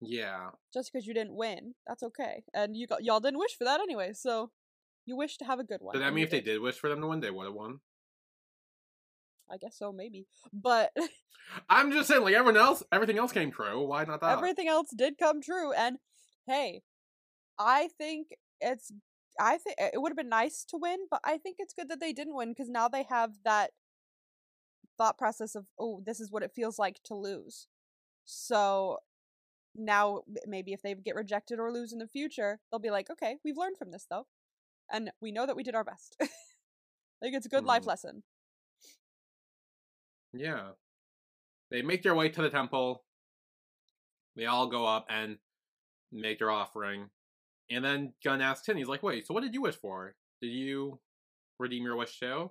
[0.00, 0.50] Yeah.
[0.74, 2.42] Just because you didn't win, that's okay.
[2.52, 4.12] And you got y'all didn't wish for that anyway.
[4.14, 4.50] So
[5.06, 5.94] you wish to have a good one.
[5.94, 7.80] Does that mean if they did wish for them to win, they would have won?
[9.50, 10.26] I guess so, maybe.
[10.52, 10.90] But
[11.68, 13.86] I'm just saying, like everyone else, everything else came true.
[13.86, 14.38] Why not that?
[14.38, 15.72] everything else did come true.
[15.72, 15.98] And
[16.46, 16.82] hey,
[17.58, 18.28] I think
[18.60, 18.92] it's.
[19.40, 22.00] I think it would have been nice to win, but I think it's good that
[22.00, 23.70] they didn't win because now they have that
[24.98, 27.66] thought process of, oh, this is what it feels like to lose.
[28.24, 28.98] So
[29.74, 33.38] now maybe if they get rejected or lose in the future, they'll be like, okay,
[33.44, 34.26] we've learned from this though,
[34.92, 36.16] and we know that we did our best.
[36.20, 37.86] like it's a good life Mhm.
[37.86, 38.22] lesson.
[40.32, 40.72] Yeah.
[41.70, 43.04] They make their way to the temple.
[44.36, 45.38] They all go up and
[46.10, 47.10] make their offering.
[47.70, 50.14] And then Gun asks Tin, he's like, wait, so what did you wish for?
[50.40, 51.00] Did you
[51.58, 52.50] redeem your wish too?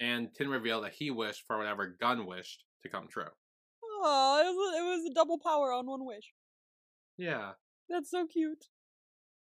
[0.00, 3.24] And Tin revealed that he wished for whatever Gun wished to come true.
[4.02, 6.32] Oh, it was, a, it was a double power on one wish.
[7.18, 7.52] Yeah.
[7.88, 8.64] That's so cute.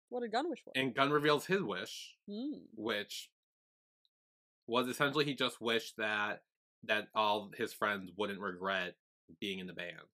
[0.10, 0.72] What did Gun wish for?
[0.76, 2.60] And Gun reveals his wish, Hmm.
[2.76, 3.30] which
[4.68, 6.42] was essentially he just wished that
[6.84, 8.96] that all his friends wouldn't regret
[9.42, 10.08] being in the band.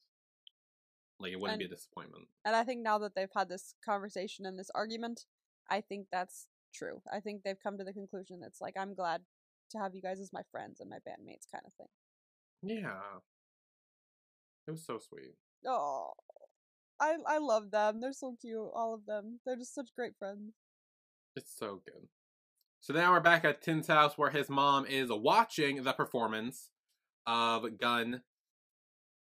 [1.20, 2.26] Like it wouldn't be a disappointment.
[2.46, 5.26] And I think now that they've had this conversation and this argument,
[5.70, 7.02] I think that's true.
[7.12, 9.22] I think they've come to the conclusion that's like, I'm glad
[9.72, 11.88] to have you guys as my friends and my bandmates kind of thing.
[12.64, 13.00] Yeah.
[14.68, 15.36] It was so sweet.
[15.68, 16.12] Oh,
[17.00, 18.00] I I love them.
[18.02, 19.40] They're so cute, all of them.
[19.46, 20.54] They're just such great friends.
[21.36, 22.08] It's so good.
[22.82, 26.70] So now we're back at Tin's house where his mom is watching the performance
[27.28, 28.22] of Gun,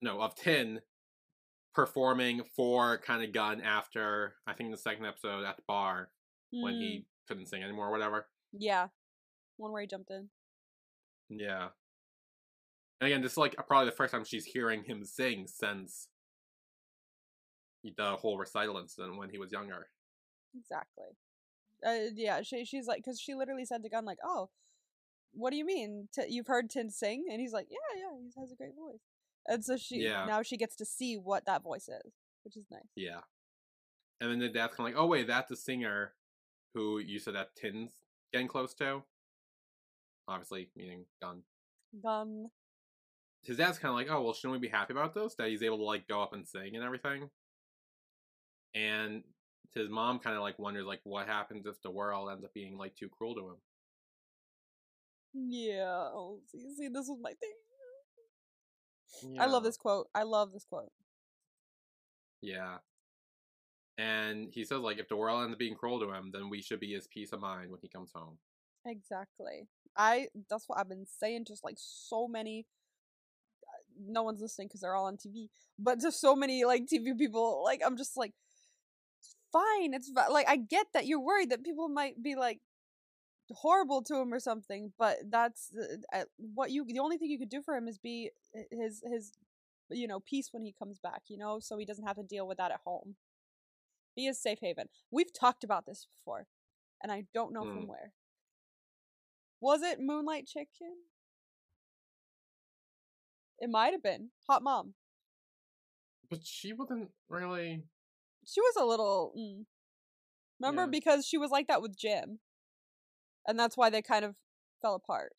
[0.01, 0.81] no, of Tin
[1.75, 6.11] performing for kind of Gun after, I think, the second episode at the bar
[6.51, 8.27] when Mm, he couldn't sing anymore or whatever.
[8.53, 8.89] yeah,
[9.57, 10.29] one where he jumped in.
[11.29, 11.69] Yeah.
[13.01, 16.09] And again, this is like probably the first time she's hearing him sing since
[17.97, 19.89] the whole recital incident when he was younger.
[20.57, 21.17] Exactly.
[21.85, 24.49] Uh, yeah, she she's like, because she literally said to Gun like, "Oh,
[25.33, 26.09] what do you mean?
[26.15, 29.01] T- you've heard Tin sing?" And he's like, "Yeah, yeah, he has a great voice."
[29.47, 30.25] And so she Yeah.
[30.25, 32.13] now she gets to see what that voice is,
[32.45, 32.89] which is nice.
[32.95, 33.21] Yeah.
[34.21, 36.15] And then the dad's kind of like, oh, wait, that's a singer
[36.73, 37.93] who you said that Tin's
[38.33, 39.03] getting close to.
[40.27, 41.43] Obviously, meaning Gun.
[42.03, 42.49] Gun.
[43.43, 45.35] His dad's kind of like, oh, well, shouldn't we be happy about this?
[45.37, 47.29] That he's able to, like, go up and sing and everything.
[48.75, 49.23] And
[49.75, 52.79] his mom kind of, like, wonders, like, what happens if the world ends up being,
[52.79, 53.57] like, too cruel to him?
[55.35, 56.09] Yeah.
[56.15, 57.53] Oh, see, see, this was my thing.
[59.39, 60.09] I love this quote.
[60.15, 60.91] I love this quote.
[62.41, 62.79] Yeah.
[63.99, 66.63] And he says, like, if the world ends up being cruel to him, then we
[66.63, 68.39] should be his peace of mind when he comes home.
[68.87, 69.69] Exactly.
[69.97, 70.29] I.
[70.51, 71.45] That's what I've been saying.
[71.47, 72.67] Just like so many.
[73.67, 73.83] uh,
[74.13, 75.49] No one's listening because they're all on TV.
[75.79, 77.63] But just so many like TV people.
[77.65, 78.33] Like I'm just like,
[79.21, 79.95] it's fine.
[79.95, 82.61] It's like I get that you're worried that people might be like
[83.53, 84.93] horrible to him or something.
[84.99, 86.25] But that's uh, uh,
[86.55, 86.85] what you.
[86.87, 88.31] The only thing you could do for him is be
[88.71, 89.33] his his,
[89.91, 91.23] you know, peace when he comes back.
[91.29, 93.17] You know, so he doesn't have to deal with that at home.
[94.17, 94.89] Be his safe haven.
[95.11, 96.47] We've talked about this before,
[97.03, 97.89] and I don't know from Hmm.
[97.89, 98.13] where.
[99.65, 100.95] Was it Moonlight Chicken?
[103.59, 104.93] It might have been Hot Mom.
[106.29, 107.83] But she wasn't really.
[108.47, 109.33] She was a little.
[109.35, 109.65] Mm.
[110.61, 110.99] Remember, Yeah.
[110.99, 112.41] because she was like that with Jim,
[113.49, 114.35] and that's why they kind of
[114.83, 115.33] fell apart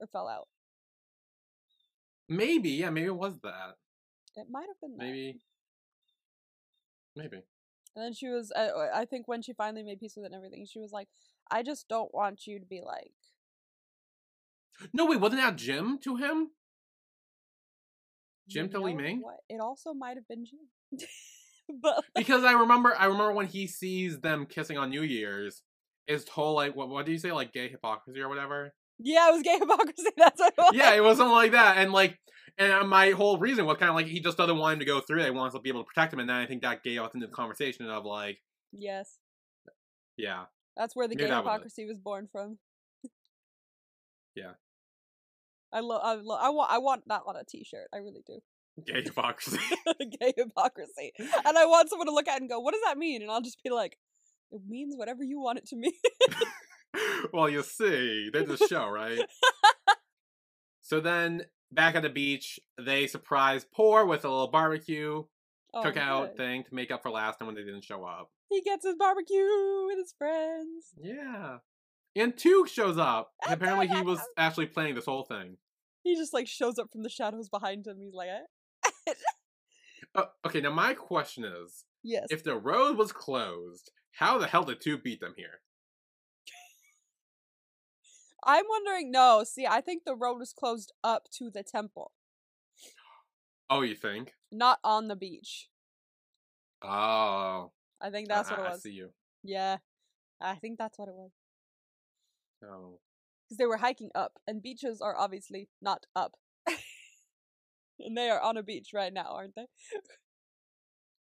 [0.00, 0.48] or fell out.
[2.30, 3.76] Maybe, yeah, maybe it was that.
[4.34, 5.04] It might have been that.
[5.04, 5.42] Maybe.
[7.14, 7.36] Maybe.
[7.94, 8.50] And then she was.
[8.56, 11.08] I, I think when she finally made peace with it and everything, she was like,
[11.50, 13.12] "I just don't want you to be like."
[14.92, 16.48] No, wait, wasn't that Jim to him?
[18.48, 19.20] Jim "You to Li Ming?
[19.22, 19.36] what?
[19.48, 20.98] It also might have been Jim.
[21.82, 25.62] but Because I remember, I remember when he sees them kissing on New Year's,
[26.08, 28.74] is told like, what, what do you say, like gay hypocrisy or whatever?
[28.98, 30.10] yeah, it was gay hypocrisy.
[30.16, 30.70] That's what it was.
[30.74, 32.18] yeah, it was something like that, and like,
[32.58, 34.84] and uh, my whole reason was kind of like he just doesn't want him to
[34.84, 35.20] go through.
[35.22, 35.24] it.
[35.24, 37.14] He wants to be able to protect him, and then I think that gave us
[37.14, 38.38] into the conversation of like,
[38.72, 39.18] Yes.
[40.16, 40.44] yeah,
[40.76, 42.58] That's where the Maybe gay that was hypocrisy was born from.
[44.34, 44.52] Yeah.
[45.72, 46.00] I love.
[46.04, 46.38] I love.
[46.42, 46.70] I want.
[46.70, 47.88] I want that on a T-shirt.
[47.92, 48.40] I really do.
[48.86, 49.58] gay hypocrisy.
[50.20, 52.98] gay hypocrisy, and I want someone to look at it and go, "What does that
[52.98, 53.98] mean?" And I'll just be like,
[54.50, 55.92] "It means whatever you want it to mean."
[57.32, 59.20] well, you see, there's a show, right?
[60.80, 65.24] so then, back at the beach, they surprise Por with a little barbecue
[65.74, 66.36] Oh, cookout good.
[66.36, 68.30] thing to make up for last time when they didn't show up.
[68.50, 70.92] He gets his barbecue with his friends.
[71.02, 71.58] Yeah.
[72.14, 73.32] And Toog shows up.
[73.44, 75.56] And apparently, he was actually planning this whole thing.
[76.02, 77.98] He just like shows up from the shadows behind him.
[78.00, 79.12] He's like, eh?
[80.14, 84.64] Uh, okay, now my question is "Yes." if the road was closed, how the hell
[84.64, 85.60] did Toog beat them here?
[88.44, 89.10] I'm wondering.
[89.12, 92.12] No, see, I think the road was closed up to the temple,
[93.70, 94.34] Oh, you think?
[94.50, 95.68] not on the beach.
[96.82, 97.70] Oh.
[98.00, 98.82] I think that's I, what it I- I was.
[98.82, 99.10] see you.
[99.44, 99.76] Yeah,
[100.40, 101.30] I think that's what it was.
[102.64, 102.98] Oh.
[103.48, 106.36] Because they were hiking up, and beaches are obviously not up.
[107.98, 109.66] and they are on a beach right now, aren't they?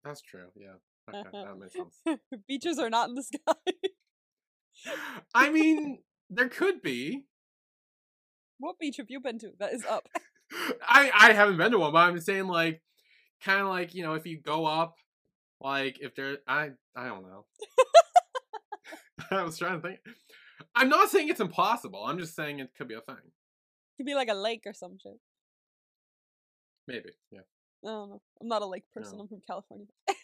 [0.04, 0.74] That's true, yeah.
[1.08, 1.44] Okay, uh-huh.
[1.44, 2.20] that makes sense.
[2.48, 3.54] beaches are not in the sky.
[5.34, 7.26] I mean, there could be.
[8.58, 10.08] what beach have you been to that is up?
[10.82, 12.82] I I haven't been to one, but I'm saying like,
[13.44, 14.96] kind of like you know, if you go up
[15.60, 17.46] Like if there, I I don't know.
[19.30, 20.00] I was trying to think.
[20.74, 22.04] I'm not saying it's impossible.
[22.04, 23.16] I'm just saying it could be a thing.
[23.96, 25.18] Could be like a lake or some shit.
[26.86, 27.10] Maybe.
[27.30, 27.40] Yeah.
[27.84, 28.22] I don't know.
[28.40, 29.18] I'm not a lake person.
[29.18, 29.22] No.
[29.22, 29.86] I'm from California.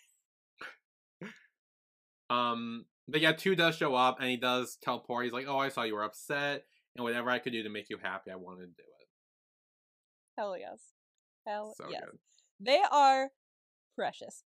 [2.28, 2.86] Um.
[3.06, 5.68] But yeah, two does show up and he does tell Por he's like, "Oh, I
[5.68, 6.64] saw you were upset,
[6.96, 9.08] and whatever I could do to make you happy, I wanted to do it."
[10.36, 10.80] Hell yes.
[11.46, 12.02] Hell So yes.
[12.04, 12.18] good.
[12.58, 13.30] They are
[13.94, 14.42] precious.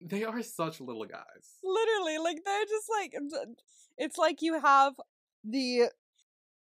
[0.00, 1.58] They are such little guys.
[1.62, 3.14] Literally, like they're just like
[3.98, 4.94] it's like you have
[5.44, 5.90] the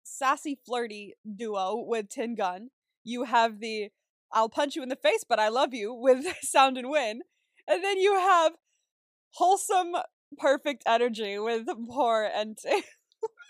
[0.02, 2.68] sassy flirty duo with Tin Gun.
[3.02, 3.90] You have the
[4.32, 7.22] I'll punch you in the face, but I love you with Sound and Win.
[7.66, 8.52] And then you have
[9.30, 9.94] wholesome,
[10.36, 12.58] perfect energy with Por and.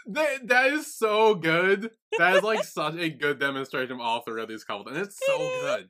[0.07, 1.91] That, that is so good.
[2.19, 5.19] That is like such a good demonstration of all three of these couples, and it's
[5.27, 5.89] so good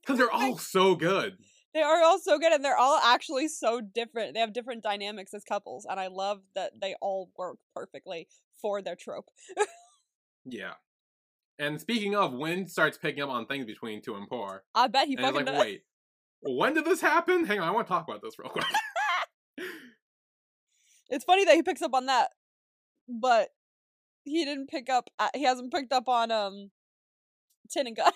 [0.00, 1.36] because they're all so good.
[1.74, 4.34] They are all so good and they're all actually so different.
[4.34, 8.28] They have different dynamics as couples, and I love that they all work perfectly
[8.62, 9.28] for their trope.
[10.46, 10.74] Yeah.
[11.58, 15.08] And speaking of, Win starts picking up on things between two and Por, I bet
[15.08, 15.58] he and fucking like, does.
[15.60, 15.82] wait,
[16.42, 17.44] when did this happen?
[17.44, 18.64] Hang on, I want to talk about this real quick.
[21.10, 22.30] It's funny that he picks up on that,
[23.08, 23.50] but
[24.24, 25.10] he didn't pick up.
[25.18, 26.70] Uh, he hasn't picked up on um,
[27.70, 28.12] Tin and Gun.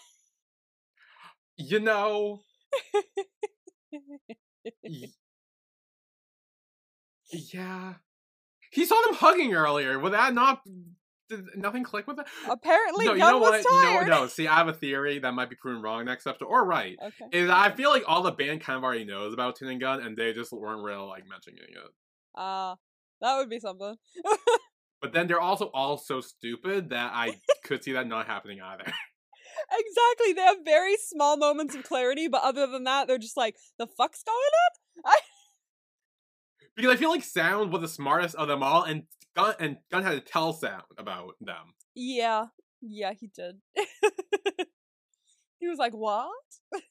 [1.57, 2.41] you know,
[7.53, 7.95] yeah,
[8.71, 9.99] he saw them hugging earlier.
[9.99, 10.61] Would that not?
[11.29, 12.27] Did nothing click with that?
[12.49, 13.83] Apparently, no, you know was what?
[13.83, 14.09] tired.
[14.09, 14.27] No, no.
[14.29, 16.97] See, I have a theory that might be proven wrong next episode, or right.
[17.03, 17.39] Okay.
[17.39, 20.01] Is I feel like all the band kind of already knows about Tin and Gun,
[20.01, 21.93] and they just weren't really like mentioning it.
[22.35, 22.77] Uh,
[23.21, 23.97] that would be something.
[25.01, 28.93] But then they're also all so stupid that I could see that not happening either.
[29.71, 30.33] Exactly.
[30.33, 33.87] They have very small moments of clarity, but other than that, they're just like, the
[33.87, 34.37] fuck's going
[35.07, 35.15] on?
[36.77, 39.05] because I feel like Sound was the smartest of them all, and
[39.35, 41.75] Gun and Gun had to tell Sound about them.
[41.95, 42.47] Yeah.
[42.81, 43.57] Yeah, he did.
[45.59, 46.31] he was like, what?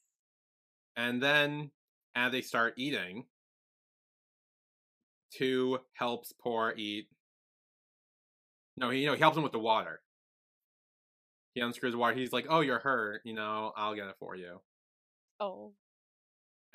[1.00, 1.70] And then
[2.16, 3.26] as they start eating,
[5.32, 7.08] two helps Por eat.
[8.78, 10.02] No, he you know he helps him with the water.
[11.58, 12.14] He unscrews the water.
[12.14, 13.22] He's like, "Oh, you're hurt.
[13.24, 14.62] You know, I'll get it for you."
[15.40, 15.74] Oh.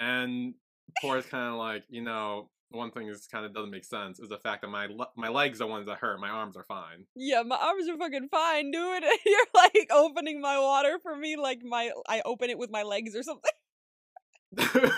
[0.00, 0.54] And
[1.00, 4.18] Por is kind of like, you know, one thing is kind of doesn't make sense
[4.18, 6.18] is the fact that my le- my legs are the ones that hurt.
[6.18, 7.06] My arms are fine.
[7.14, 9.04] Yeah, my arms are fucking fine, dude.
[9.24, 13.14] You're like opening my water for me like my I open it with my legs
[13.14, 13.52] or something.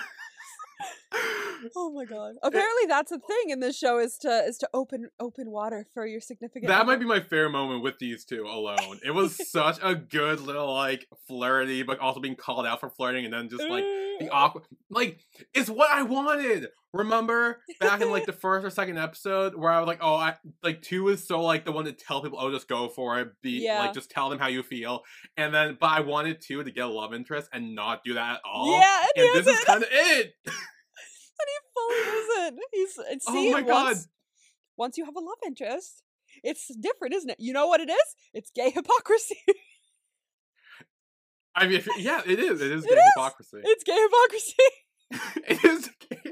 [1.77, 2.35] Oh my god.
[2.43, 6.07] Apparently that's a thing in this show is to is to open open water for
[6.07, 6.87] your significant that other.
[6.87, 9.01] might be my fair moment with these two alone.
[9.05, 13.25] It was such a good little like flirty, but also being called out for flirting,
[13.25, 15.20] and then just like the awkward, like
[15.53, 16.68] it's what I wanted.
[16.95, 20.36] Remember back in like the first or second episode where I was like, oh, I
[20.62, 23.28] like two is so like the one to tell people, oh, just go for it,
[23.42, 23.80] be Yeah.
[23.80, 25.03] like just tell them how you feel,
[25.36, 28.34] and then but I wanted two to get a love interest and not do that
[28.36, 28.78] at all.
[28.78, 30.34] Yeah, and, he and this is kind of it.
[30.47, 32.61] and he fully isn't.
[32.72, 33.84] He's Oh see my God.
[33.86, 34.09] once
[34.76, 36.03] once you have a love interest,
[36.45, 37.36] it's different, isn't it?
[37.40, 38.14] You know what it is?
[38.32, 39.36] It's gay hypocrisy.
[41.57, 42.61] I mean, if, yeah, it is.
[42.61, 43.03] It is It gay is.
[43.16, 43.59] hypocrisy.
[43.62, 44.55] it's gay hypocrisy.
[45.47, 46.24] it is gay.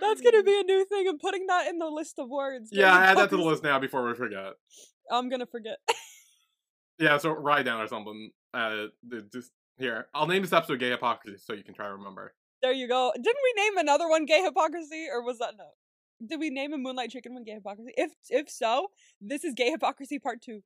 [0.00, 1.06] That's gonna be a new thing.
[1.08, 2.70] I'm putting that in the list of words.
[2.72, 4.54] Yeah, add that to the list now before we forget.
[5.10, 5.78] I'm gonna forget.
[6.98, 8.30] Yeah, so write down or something.
[8.52, 8.86] Uh,
[9.32, 12.34] just here, I'll name this episode "Gay Hypocrisy" so you can try to remember.
[12.62, 13.10] there you go.
[13.14, 15.64] Didn't we name another one gay hypocrisy, or was that no?
[16.26, 17.92] Did we name a Moonlight Chicken one gay hypocrisy?
[17.96, 18.88] If if so,
[19.20, 20.62] this is gay hypocrisy part two.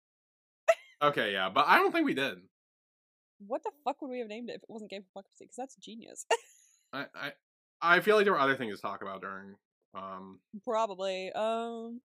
[1.03, 2.39] Okay, yeah, but I don't think we did.
[3.47, 5.45] What the fuck would we have named it if it wasn't gay hypocrisy?
[5.45, 6.25] Because that's genius.
[6.93, 7.33] I, I,
[7.85, 9.55] I feel like there were other things to talk about during.
[9.95, 10.41] Um.
[10.65, 11.31] Probably.
[11.33, 12.01] Um.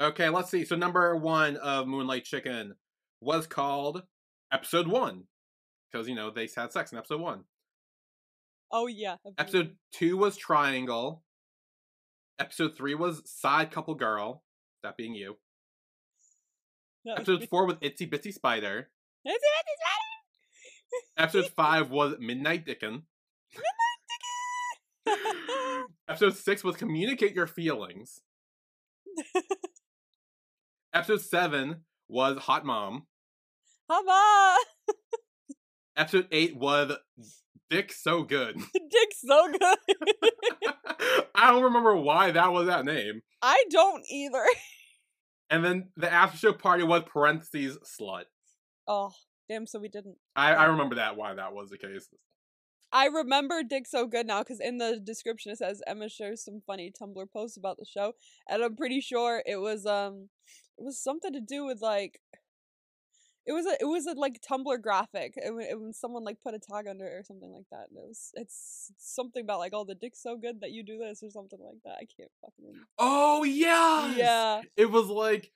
[0.00, 0.64] Okay, let's see.
[0.64, 2.74] So number one of Moonlight Chicken
[3.20, 4.02] was called
[4.52, 5.24] Episode One,
[5.90, 7.44] because you know they had sex in Episode One.
[8.72, 9.16] Oh yeah.
[9.38, 11.22] Episode two was Triangle.
[12.38, 14.42] Episode three was Side Couple Girl.
[14.82, 15.36] That being you.
[17.06, 18.88] Episode four was Itsy Bitsy Spider.
[19.26, 21.16] Itsy bitsy spider.
[21.18, 23.02] Episode five was Midnight Dickin.
[26.08, 28.20] Episode six was Communicate Your Feelings.
[30.92, 33.06] Episode seven was Hot Mom.
[33.88, 34.56] Hava.
[35.96, 36.92] Episode eight was
[37.68, 38.56] Dick So Good.
[38.90, 39.78] dick so good.
[41.34, 43.22] I don't remember why that was that name.
[43.42, 44.44] I don't either.
[45.48, 48.24] And then the after show party was parentheses slut.
[48.86, 49.12] Oh
[49.48, 49.66] damn!
[49.66, 50.16] So we didn't.
[50.36, 52.08] I, I remember that why that was the case.
[52.92, 56.60] I remember Dick so good now because in the description it says Emma shares some
[56.66, 58.14] funny Tumblr posts about the show,
[58.48, 60.28] and I'm pretty sure it was um,
[60.78, 62.20] it was something to do with like,
[63.46, 65.34] it was a it was a like Tumblr graphic.
[65.36, 67.88] It was someone like put a tag under it or something like that.
[67.90, 70.98] And it was it's something about like oh the Dick's so good that you do
[70.98, 71.94] this or something like that.
[71.94, 72.86] I can't fucking remember.
[72.98, 74.14] Oh yeah.
[74.14, 75.52] Yeah, It was like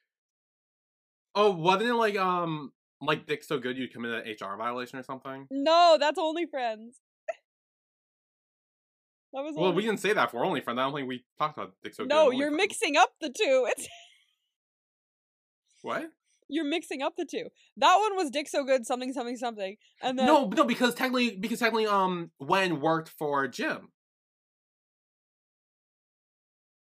[1.34, 5.02] Oh, wasn't it like um like Dick so good you'd commit an HR violation or
[5.02, 5.46] something?
[5.50, 7.00] no, that's only friends.
[9.34, 10.80] That was Well, only- we didn't say that for only friend.
[10.80, 12.08] I don't think we talked about Dick so good.
[12.08, 12.56] no, you're OnlyFriends.
[12.56, 13.66] mixing up the two.
[13.68, 13.88] It's
[15.82, 16.10] What?
[16.48, 17.48] you're mixing up the two.
[17.76, 21.36] That one was Dick so good something something something, and then No, no, because technically,
[21.36, 23.90] because technically, um, Wen worked for Jim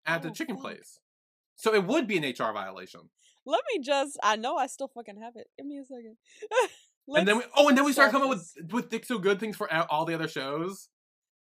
[0.06, 0.62] at the Oh, chicken fuck.
[0.64, 1.00] place,
[1.56, 3.10] so it would be an HR violation.
[3.44, 4.18] Let me just.
[4.22, 5.48] I know I still fucking have it.
[5.56, 6.16] Give me a second.
[7.16, 9.40] and then we, oh, and then we start coming up with with Dick so good
[9.40, 10.88] things for all the other shows.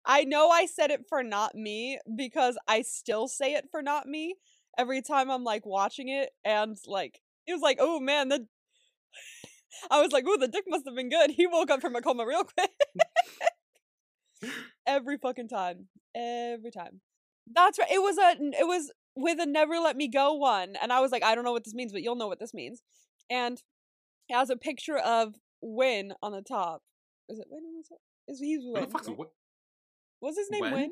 [0.08, 4.08] I know I said it for not me because I still say it for not
[4.08, 4.36] me
[4.78, 8.48] every time I'm like watching it, and like it was like, oh man, the.
[9.92, 11.32] I was like, oh, the dick must have been good.
[11.32, 12.72] He woke up from a coma real quick.
[14.88, 17.02] every fucking time, every time.
[17.54, 17.92] That's right.
[17.92, 18.38] It was a.
[18.58, 21.44] It was with a never let me go one, and I was like, I don't
[21.44, 22.82] know what this means, but you'll know what this means.
[23.30, 23.62] And
[24.30, 26.82] it has a picture of Win on the top.
[27.28, 28.00] Is it Win on the top?
[28.30, 28.84] Is he's Who Win?
[28.84, 29.28] the fuck's right?
[30.22, 30.74] Was his name Wen?
[30.74, 30.92] Wen?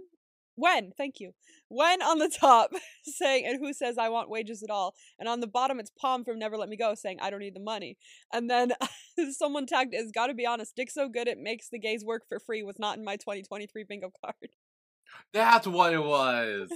[0.57, 1.33] Wen, thank you.
[1.69, 2.71] Wen on the top
[3.03, 4.93] saying, and who says I want wages at all?
[5.19, 7.55] And on the bottom, it's Palm from Never Let Me Go saying, I don't need
[7.55, 7.97] the money.
[8.31, 8.71] And then
[9.31, 12.39] someone tagged, is gotta be honest, Dick so good it makes the gays work for
[12.39, 14.35] free was not in my 2023 bingo card.
[15.33, 16.69] That's what it was.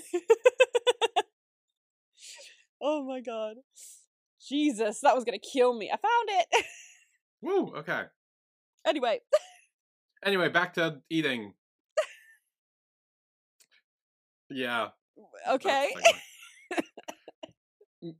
[2.82, 3.56] oh my god.
[4.46, 5.90] Jesus, that was gonna kill me.
[5.90, 6.66] I found it.
[7.42, 7.74] Woo.
[7.78, 8.04] Okay.
[8.86, 9.20] anyway,
[10.26, 11.54] Anyway, back to eating.
[14.50, 14.88] Yeah.
[15.50, 15.90] okay.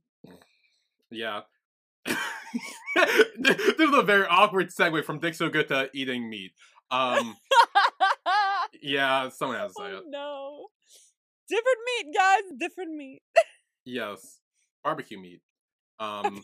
[1.10, 1.40] yeah.
[3.38, 6.52] this is a very awkward segue from Dick So Good to eating meat.
[6.90, 7.36] Um,
[8.82, 10.04] yeah, someone has to say oh it.
[10.08, 10.66] no.
[11.48, 12.42] Different meat, guys.
[12.58, 13.22] Different meat.
[13.84, 14.38] Yes,
[14.84, 15.40] barbecue meat.
[15.98, 16.42] Um.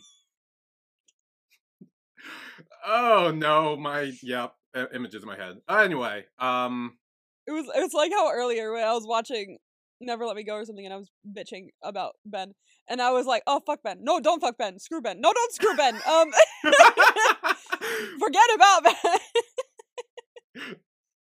[2.85, 5.57] oh no, my yep i- images in my head.
[5.69, 6.97] Anyway, um,
[7.45, 9.57] It was it's like how earlier when I was watching
[9.99, 12.53] Never Let Me Go or something and I was bitching about Ben
[12.89, 13.97] and I was like, "Oh fuck Ben.
[14.01, 14.79] No, don't fuck Ben.
[14.79, 15.19] Screw Ben.
[15.21, 15.95] No, don't screw Ben.
[15.95, 16.31] Um
[18.19, 19.19] forget about Ben."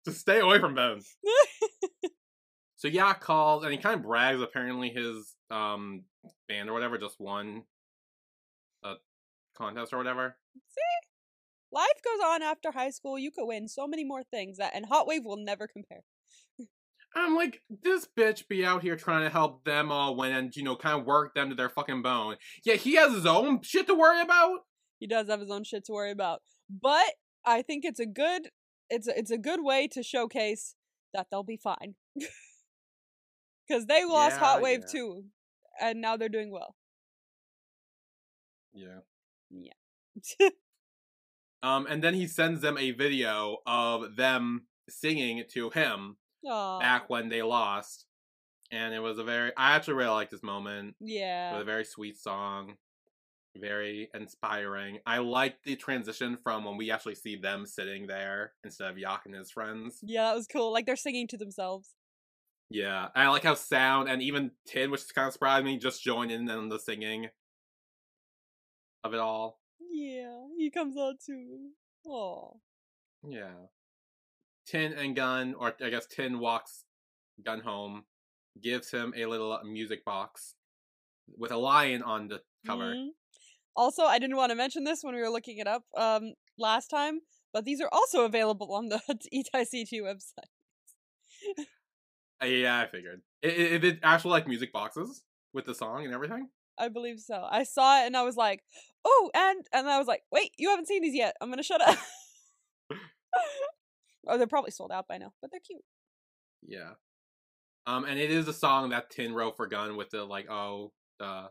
[0.05, 1.01] just stay away from Ben.
[2.79, 4.41] So Yak calls and he kind of brags.
[4.41, 6.03] Apparently, his um
[6.47, 7.63] band or whatever just won
[8.85, 8.93] a
[9.57, 10.37] contest or whatever.
[10.69, 10.81] See?
[11.73, 13.19] Life goes on after high school.
[13.19, 16.03] You could win so many more things that and Hot Wave will never compare.
[17.15, 20.63] I'm like, this bitch be out here trying to help them all win and you
[20.63, 22.35] know kind of work them to their fucking bone.
[22.63, 24.59] Yet he has his own shit to worry about.
[24.99, 26.41] He does have his own shit to worry about.
[26.69, 27.13] But
[27.45, 28.49] I think it's a good
[28.89, 30.75] it's a, it's a good way to showcase
[31.13, 31.95] that they'll be fine.
[33.71, 34.91] Cuz they lost Yeah, Hot Wave yeah.
[34.91, 35.23] too
[35.79, 36.75] and now they're doing well.
[38.73, 38.99] Yeah.
[39.49, 40.49] Yeah.
[41.61, 46.79] Um, and then he sends them a video of them singing to him Aw.
[46.79, 48.05] back when they lost,
[48.71, 49.51] and it was a very.
[49.57, 50.95] I actually really liked this moment.
[51.01, 51.53] It Yeah.
[51.53, 52.77] was a very sweet song,
[53.57, 54.99] very inspiring.
[55.05, 59.25] I liked the transition from when we actually see them sitting there instead of Yak
[59.25, 59.99] and his friends.
[60.03, 60.71] Yeah, that was cool.
[60.71, 61.95] Like they're singing to themselves.
[62.69, 66.03] Yeah, and I like how Sound and even Tin, which kind of surprised me, just
[66.03, 67.29] joined in on the singing
[69.03, 69.59] of it all.
[69.79, 71.71] Yeah, he comes out too.
[72.07, 72.61] Oh.
[73.27, 73.67] Yeah.
[74.69, 76.83] Tin and Gun, or I guess Tin walks
[77.43, 78.03] Gun home,
[78.61, 80.53] gives him a little music box
[81.37, 82.93] with a lion on the cover.
[82.93, 83.09] Mhm.
[83.75, 86.87] Also, I didn't want to mention this when we were looking it up um last
[86.87, 87.21] time,
[87.53, 89.01] but these are also available on the
[89.33, 90.51] ETICT website.
[92.41, 93.21] Uh, yeah, I figured.
[93.41, 96.49] It, it, actual like music boxes with the song and everything.
[96.77, 97.47] I believe so.
[97.49, 98.63] I saw it and I was like,
[99.03, 101.35] "Oh," and and I was like, "Wait, you haven't seen these yet.
[101.41, 101.97] I'm gonna shut up."
[104.27, 105.83] oh, they're probably sold out by now, but they're cute.
[106.65, 106.91] Yeah.
[107.87, 110.91] Um, and it is a song that Tin wrote for Gun with the like, oh,
[111.19, 111.49] the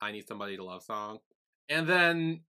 [0.00, 1.18] I need somebody to love song.
[1.68, 2.40] And then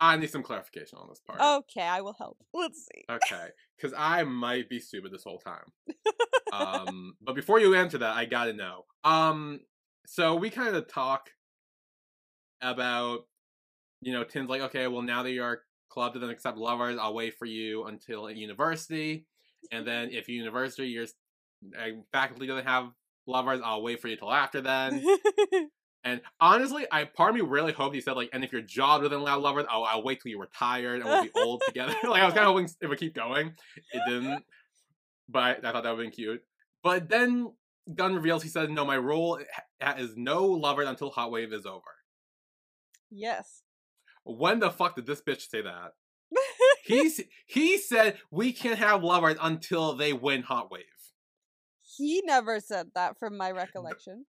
[0.00, 1.40] I need some clarification on this part.
[1.40, 2.38] Okay, I will help.
[2.52, 3.04] Let's see.
[3.08, 5.72] Okay, because I might be stupid this whole time.
[6.52, 8.84] um, but before you answer that, I gotta know.
[9.04, 9.60] Um,
[10.06, 11.30] so we kind of talk
[12.60, 13.26] about,
[14.00, 15.62] you know, Tin's like, okay, well now that you're
[15.94, 19.26] club doesn't accept lovers, I'll wait for you until university.
[19.72, 21.06] and then if university your
[22.12, 22.90] faculty doesn't have
[23.26, 25.02] lovers, I'll wait for you till after then.
[26.06, 29.00] And honestly, I part of me really hoped he said like, and if your job
[29.00, 31.94] doesn't allow lovers, I'll, I'll wait till you're retired and we'll be old together.
[32.04, 33.54] like I was kind of hoping it would keep going.
[33.90, 34.44] It didn't,
[35.30, 36.42] but I thought that would have been cute.
[36.82, 37.54] But then
[37.94, 39.40] Gun reveals he said, "No, my rule
[39.80, 41.80] ha- is no lovers until Hot Wave is over."
[43.10, 43.62] yes.
[44.24, 45.92] When the fuck did this bitch say that?
[46.84, 50.82] He's he said we can't have lovers until they win Hot Wave.
[51.96, 54.26] he never said that from my recollection.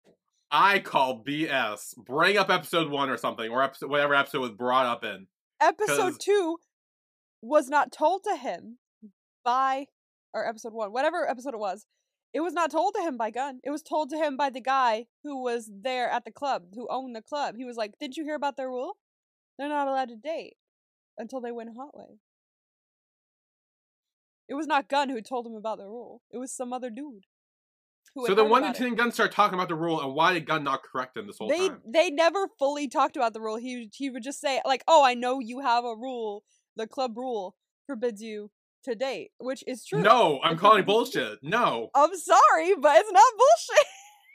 [0.49, 1.95] I call BS.
[1.95, 5.27] Bring up episode one or something, or episode whatever episode was brought up in.
[5.61, 6.57] Episode 2
[7.41, 8.79] was not told to him
[9.45, 9.85] by
[10.33, 11.85] or episode 1, whatever episode it was.
[12.33, 13.59] It was not told to him by Gun.
[13.63, 16.87] It was told to him by the guy who was there at the club, who
[16.89, 17.55] owned the club.
[17.57, 18.97] He was like, "Didn't you hear about their rule?
[19.61, 20.55] They're not allowed to date
[21.19, 22.17] until they win Hot Wave."
[24.49, 26.23] It was not Gun who told him about the rule.
[26.31, 27.25] It was some other dude.
[28.25, 28.75] So then when did.
[28.75, 31.37] Tin Gun start talking about the rule, and why did Gun not correct him this
[31.37, 31.81] whole they time?
[31.85, 33.57] they never fully talked about the rule.
[33.57, 36.43] He he would just say like, "Oh, I know you have a rule.
[36.75, 37.55] The club rule
[37.85, 38.49] forbids you
[38.85, 40.01] to date," which is true.
[40.01, 41.37] No, I'm calling bullshit.
[41.43, 43.85] No, I'm sorry, but it's not bullshit.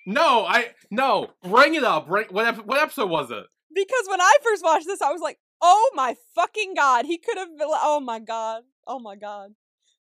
[0.07, 1.33] no, I no.
[1.43, 2.07] Bring it up.
[2.07, 2.47] Bring what?
[2.47, 3.45] Ep- what episode was it?
[3.75, 7.37] Because when I first watched this, I was like, "Oh my fucking god!" He could
[7.39, 7.69] have been.
[7.69, 8.63] Like, oh my god.
[8.87, 9.51] Oh my god.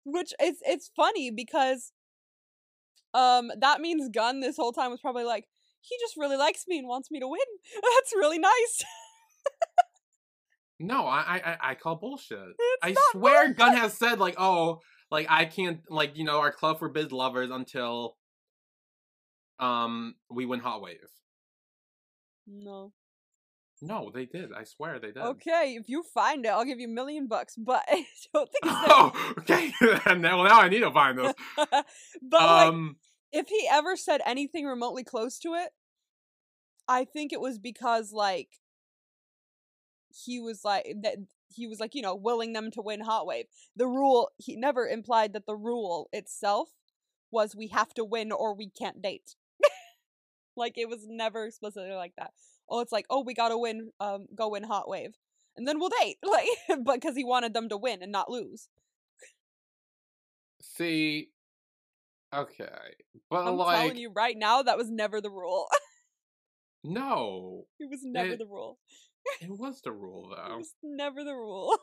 [0.03, 1.91] Which it's it's funny because,
[3.13, 5.45] um, that means Gun this whole time was probably like,
[5.81, 7.39] he just really likes me and wants me to win.
[7.73, 8.83] That's really nice.
[10.79, 12.37] No, I I I- call bullshit.
[12.83, 16.51] It's I swear, Gun has said like, oh, like I can't, like you know, our
[16.51, 18.17] club forbids lovers until
[19.59, 20.97] um we win Hot Wave.
[22.45, 22.91] No.
[23.85, 24.51] No, they did.
[24.53, 25.17] I swear they did.
[25.17, 27.55] Okay, if you find it, I'll give you a million bucks.
[27.57, 28.63] But I don't think.
[28.63, 29.71] Oh, okay.
[30.05, 31.33] and now, well, now I need to find this.
[31.57, 31.85] but
[32.31, 32.97] like, Um,
[33.31, 35.69] if he ever said anything remotely close to it,
[36.87, 38.49] I think it was because like
[40.25, 41.17] he was like that
[41.49, 43.45] he was like you know willing them to win Hot Wave.
[43.75, 46.69] The rule he never implied that the rule itself
[47.31, 49.35] was we have to win or we can't date.
[50.55, 52.31] like it was never explicitly like that.
[52.69, 55.15] Oh, it's like oh we gotta win, um, go win Hot Wave,
[55.57, 56.17] and then we'll date.
[56.23, 56.47] Like,
[56.83, 58.67] but because he wanted them to win and not lose.
[60.61, 61.29] see,
[62.33, 62.67] okay,
[63.29, 65.67] but I'm like, telling you right now, that was never the rule.
[66.83, 68.79] no, it was never It- the rule.
[69.41, 70.57] it was the rule It though.
[70.57, 71.77] was never the rule.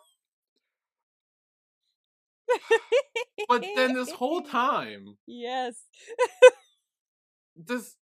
[3.49, 5.83] But then this whole time, Yes.
[7.57, 7.97] this,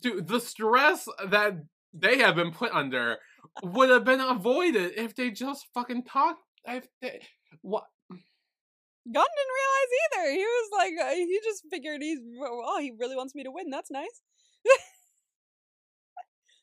[0.00, 1.54] dude, the stress that
[1.92, 3.18] they have been put under
[3.62, 6.40] would have been avoided if they just fucking talked.
[6.66, 7.20] If they,
[7.62, 7.84] what?
[8.10, 10.30] Gun didn't realize either.
[10.32, 13.70] He was like, uh, he just figured he's, oh, he really wants me to win.
[13.70, 14.20] That's nice.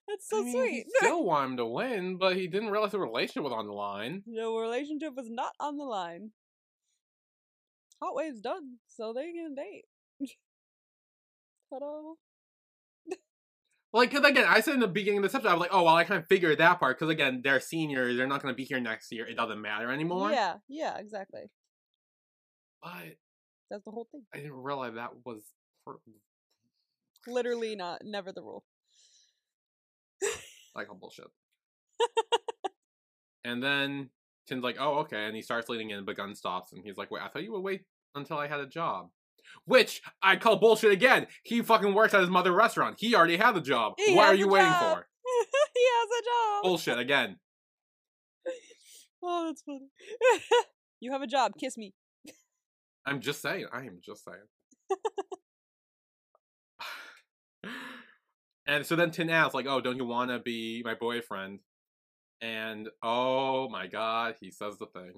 [0.07, 0.85] That's so I mean, sweet.
[0.85, 3.73] He still wanted him to win, but he didn't realize the relationship was on the
[3.73, 4.23] line.
[4.25, 6.31] the relationship was not on the line.
[8.01, 9.85] Hot Wave's done, so they can date.
[11.69, 12.13] Ta-da.
[13.93, 15.83] Like, because again, I said in the beginning of this episode, I was like, oh,
[15.83, 18.57] well, I kind of figured that part, because again, they're seniors, they're not going to
[18.57, 20.31] be here next year, it doesn't matter anymore.
[20.31, 21.43] Yeah, yeah, exactly.
[22.83, 23.15] But
[23.71, 24.23] That's the whole thing.
[24.33, 25.43] I didn't realize that was.
[25.83, 25.97] For,
[27.27, 28.63] Literally not, never the rule.
[30.75, 31.27] like, all bullshit.
[33.45, 34.09] and then
[34.47, 37.09] Tin's like, oh, okay, and he starts leaning in, but Gun stops, and he's like,
[37.09, 37.83] wait, I thought you would wait
[38.15, 39.09] until I had a job.
[39.65, 41.27] Which I call bullshit again.
[41.43, 42.97] He fucking works at his mother restaurant.
[42.99, 43.93] He already had the job.
[43.97, 44.97] He what are you waiting job.
[44.97, 45.07] for?
[45.73, 46.63] he has a job.
[46.63, 47.37] Bullshit again.
[49.29, 49.89] Oh, that's funny.
[50.99, 51.53] you have a job.
[51.59, 51.95] Kiss me.
[53.03, 53.65] I'm just saying.
[53.73, 54.37] I am just saying.
[58.67, 61.59] and so then Tin asks, like, oh, don't you want to be my boyfriend?
[62.41, 65.13] And oh my god, he says the thing.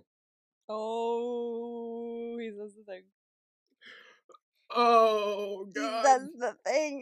[0.70, 3.04] Oh, he says the thing.
[4.76, 6.06] Oh god.
[6.06, 7.02] says the thing.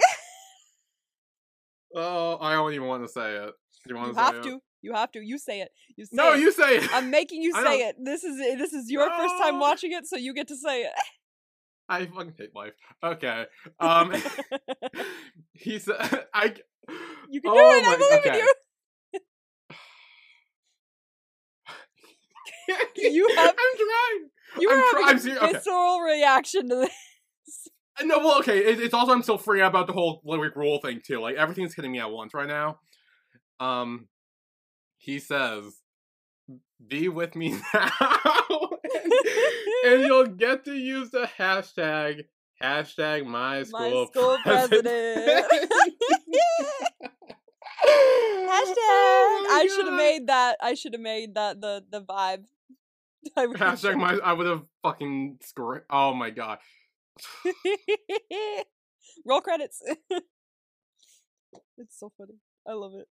[1.95, 3.53] Oh, I don't even want to say it.
[3.87, 4.43] You want you to say have it?
[4.43, 4.59] to.
[4.81, 5.19] You have to.
[5.21, 5.69] You say it.
[5.95, 6.39] You say No, it.
[6.39, 6.89] you say it.
[6.93, 7.95] I'm making you say it.
[8.03, 10.91] This is this is your first time watching it, so you get to say it.
[11.89, 12.73] I fucking hate life.
[13.03, 13.45] Okay.
[13.79, 14.13] Um,
[15.53, 16.53] he said, I.
[17.29, 17.87] You can oh do it.
[17.87, 18.29] I my- believe okay.
[18.29, 18.53] in you.
[23.13, 24.29] You have- I'm trying.
[24.59, 26.03] You I'm having I'm a serious- okay.
[26.13, 26.91] reaction to this.
[28.03, 28.59] No, well, okay.
[28.59, 31.19] It, it's also I'm still freaking out about the whole lyric rule thing too.
[31.19, 32.79] Like everything's hitting me at once right now.
[33.59, 34.07] Um,
[34.97, 35.81] he says,
[36.85, 38.69] be with me now,
[39.85, 42.25] and you'll get to use the hashtag
[42.61, 45.45] hashtag my school, My school president.
[48.47, 48.75] Hashtag.
[48.77, 50.57] Oh I should have made that.
[50.61, 52.45] I should have made that the the vibe.
[53.37, 54.17] I hashtag my.
[54.23, 55.83] I would have fucking scored.
[55.89, 56.59] Oh my god.
[59.25, 59.81] Roll credits.
[61.77, 62.35] it's so funny.
[62.67, 63.07] I love it.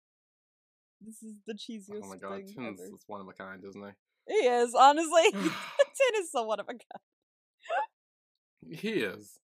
[1.02, 2.38] This is the cheesiest Oh my god.
[2.38, 2.93] thing Tin's ever.
[2.93, 3.84] is one of a kind, isn't
[4.28, 5.24] He He is honestly.
[5.32, 6.80] Tin is so one of a kind.
[8.80, 9.39] he is.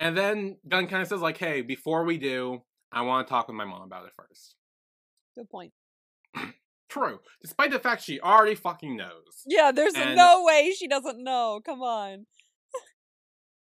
[0.00, 3.48] And then Gun kind of says like, "Hey, before we do, I want to talk
[3.48, 4.54] with my mom about it first.
[5.36, 5.72] Good point.
[6.88, 7.20] True.
[7.40, 9.42] Despite the fact she already fucking knows.
[9.46, 11.60] Yeah, there's And- no way she doesn't know.
[11.64, 12.26] Come on.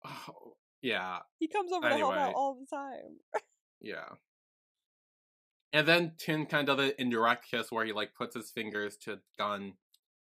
[0.05, 1.19] Oh, yeah.
[1.39, 3.41] He comes over to help out all the time.
[3.79, 4.05] Yeah.
[5.73, 8.97] And then Tin kind of does an indirect kiss where he like puts his fingers
[9.05, 9.73] to Gun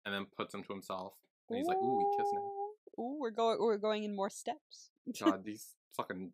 [0.04, 1.14] and then puts them to himself.
[1.48, 2.40] And he's like, ooh, we kiss now.
[2.40, 4.90] Ooh, Ooh, we're going we're going in more steps.
[5.20, 6.32] God, these fucking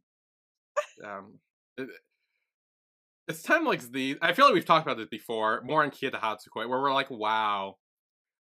[1.04, 1.38] um
[1.76, 1.88] it-
[3.28, 6.10] it's time like the I feel like we've talked about this before, more in Kia
[6.10, 7.76] Hatsukoi, where we're like, wow.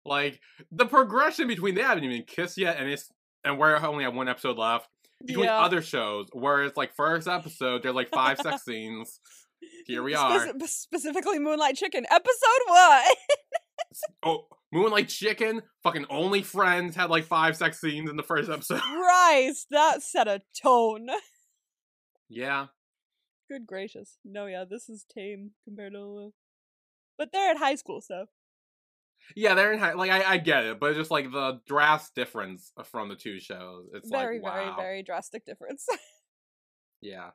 [0.05, 0.41] Like
[0.71, 3.11] the progression between they haven't even kissed yet and it's
[3.47, 4.89] and we're only have one episode left.
[5.25, 5.61] Between yeah.
[5.61, 9.21] other shows, where it's like first episode, there's like five sex scenes.
[9.87, 10.47] Here we are.
[10.49, 13.03] Speci- specifically Moonlight Chicken, episode one.
[14.23, 18.81] Oh, Moonlight Chicken, fucking Only Friends had like five sex scenes in the first episode.
[18.83, 21.09] Christ, that set a tone.
[22.29, 22.67] yeah.
[23.51, 24.19] Good gracious.
[24.25, 26.33] No, yeah, this is tame compared to.
[27.17, 28.27] But they're at high school, so.
[29.35, 32.15] Yeah, they're in high, like I, I get it, but it's just like the drastic
[32.15, 33.87] difference from the two shows.
[33.93, 34.77] It's very, like very, wow.
[34.77, 35.87] very drastic difference.
[37.03, 37.31] Yeah.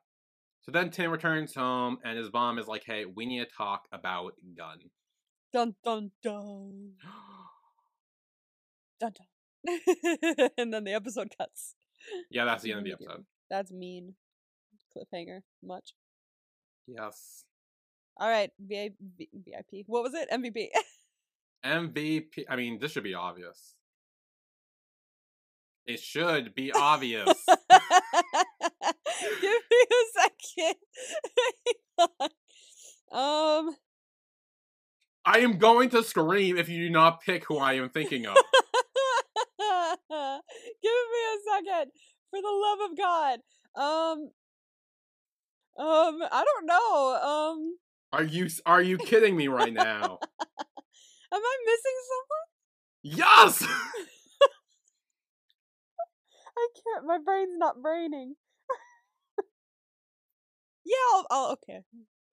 [0.63, 3.87] So then Tin returns home and his mom is like, "Hey, we need to talk
[3.93, 4.79] about Gun."
[5.51, 6.93] dun dun dun.
[8.99, 9.79] Dun dun.
[10.57, 11.75] and then the episode cuts.
[12.29, 13.25] yeah, that's the end of the episode.
[13.49, 14.15] That's mean.
[14.95, 15.41] Cliffhanger.
[15.63, 15.93] Much.
[16.87, 17.45] Yes.
[18.17, 18.51] All right.
[18.59, 19.85] VIP.
[19.87, 20.29] What was it?
[20.31, 20.67] MVP.
[21.65, 22.45] MVP.
[22.49, 23.75] I mean, this should be obvious.
[25.85, 27.25] It should be obvious.
[29.41, 30.75] Give me a second.
[33.11, 33.75] Um.
[35.25, 38.35] I am going to scream if you do not pick who I am thinking of.
[39.59, 41.91] Give me a second,
[42.29, 43.39] for the love of God.
[43.75, 44.29] Um.
[45.77, 46.23] Um.
[46.31, 47.19] I don't know.
[47.21, 47.77] Um.
[48.13, 50.19] Are you are you kidding me right now?
[51.33, 52.47] Am I missing someone?
[53.03, 53.63] Yes.
[56.57, 57.05] I can't.
[57.05, 58.35] My brain's not braining.
[60.85, 60.95] yeah.
[61.13, 61.51] I'll, I'll.
[61.53, 61.81] Okay.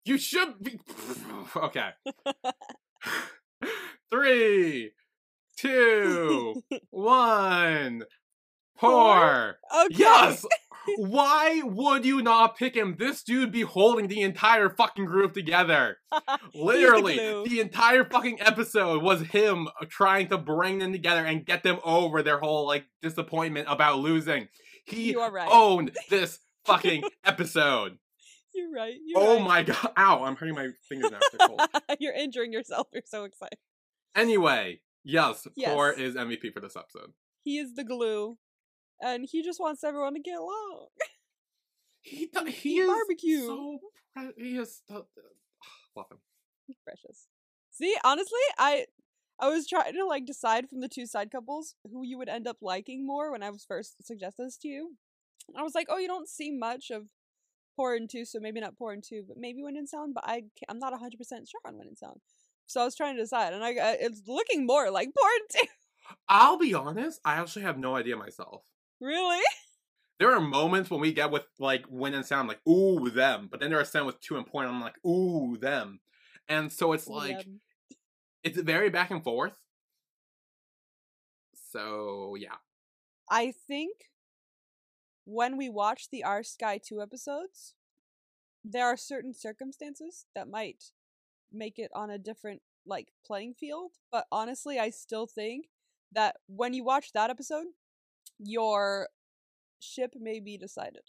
[0.04, 0.80] You should be.
[1.56, 1.90] Okay.
[4.10, 4.92] Three,
[5.56, 6.54] two,
[6.90, 8.02] one.
[8.76, 9.56] Por.
[9.74, 9.94] Okay.
[9.96, 10.44] Yes.
[10.96, 12.96] Why would you not pick him?
[12.98, 15.98] This dude be holding the entire fucking group together.
[16.54, 17.44] Literally, glue.
[17.46, 22.22] the entire fucking episode was him trying to bring them together and get them over
[22.22, 24.48] their whole like disappointment about losing.
[24.84, 25.48] He right.
[25.50, 27.98] owned this fucking episode.
[28.54, 28.94] You're right.
[29.04, 29.44] You're Oh right.
[29.46, 29.92] my god!
[29.96, 30.24] Ow!
[30.24, 31.46] I'm hurting my fingers now.
[31.46, 31.60] Cold.
[32.00, 32.88] You're injuring yourself.
[32.92, 33.56] You're so excited.
[34.14, 35.98] Anyway, yes, Yes.
[35.98, 37.12] Is MVP for this episode.
[37.44, 38.36] He is the glue,
[39.02, 40.86] and he just wants everyone to get along.
[42.04, 43.46] He do- he is barbecue.
[43.46, 43.78] so
[44.16, 45.06] pre- he is so,
[45.96, 46.18] love him.
[46.84, 47.28] Precious.
[47.70, 48.86] See, honestly, I
[49.38, 52.46] I was trying to like decide from the two side couples who you would end
[52.48, 54.96] up liking more when I was first suggested this to you.
[55.56, 57.04] I was like, oh, you don't see much of
[57.76, 60.14] Por and Two, so maybe not Por and Two, but maybe Win and Sound.
[60.14, 62.20] But I I'm not 100 percent sure on Win and Sound.
[62.66, 65.48] So I was trying to decide, and I got- it's looking more like Por and
[65.50, 65.68] Two.
[66.28, 68.64] I'll be honest, I actually have no idea myself.
[69.02, 69.42] Really?
[70.18, 73.60] There are moments when we get with like Win and Sound, like ooh them, but
[73.60, 76.00] then there are some with Two and Point, I'm like ooh them,
[76.48, 77.58] and so it's like Yeah.
[78.44, 79.58] it's very back and forth.
[81.54, 82.56] So yeah,
[83.28, 84.10] I think
[85.24, 87.74] when we watch the Our Skyy 2 episodes,
[88.64, 90.92] there are certain circumstances that might
[91.52, 95.66] make it on a different like playing field, but honestly, I still think
[96.12, 97.66] that when you watch that episode,
[98.42, 99.08] your
[99.80, 101.02] ship may be decided.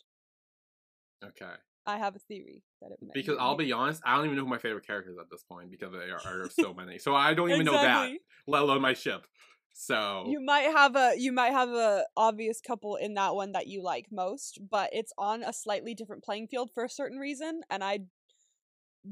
[1.24, 1.54] okay.
[1.86, 4.44] I have a theory that it may Because I'll be honest, I don't even know
[4.44, 6.98] who my favorite characters at this point because there are, are so many.
[6.98, 8.10] So I don't even know that,
[8.48, 9.26] let alone my ship.
[9.74, 13.68] So You might have a you might have a obvious couple in that one that
[13.68, 17.62] you like most, but it's on a slightly different playing field for a certain reason,
[17.70, 18.02] and I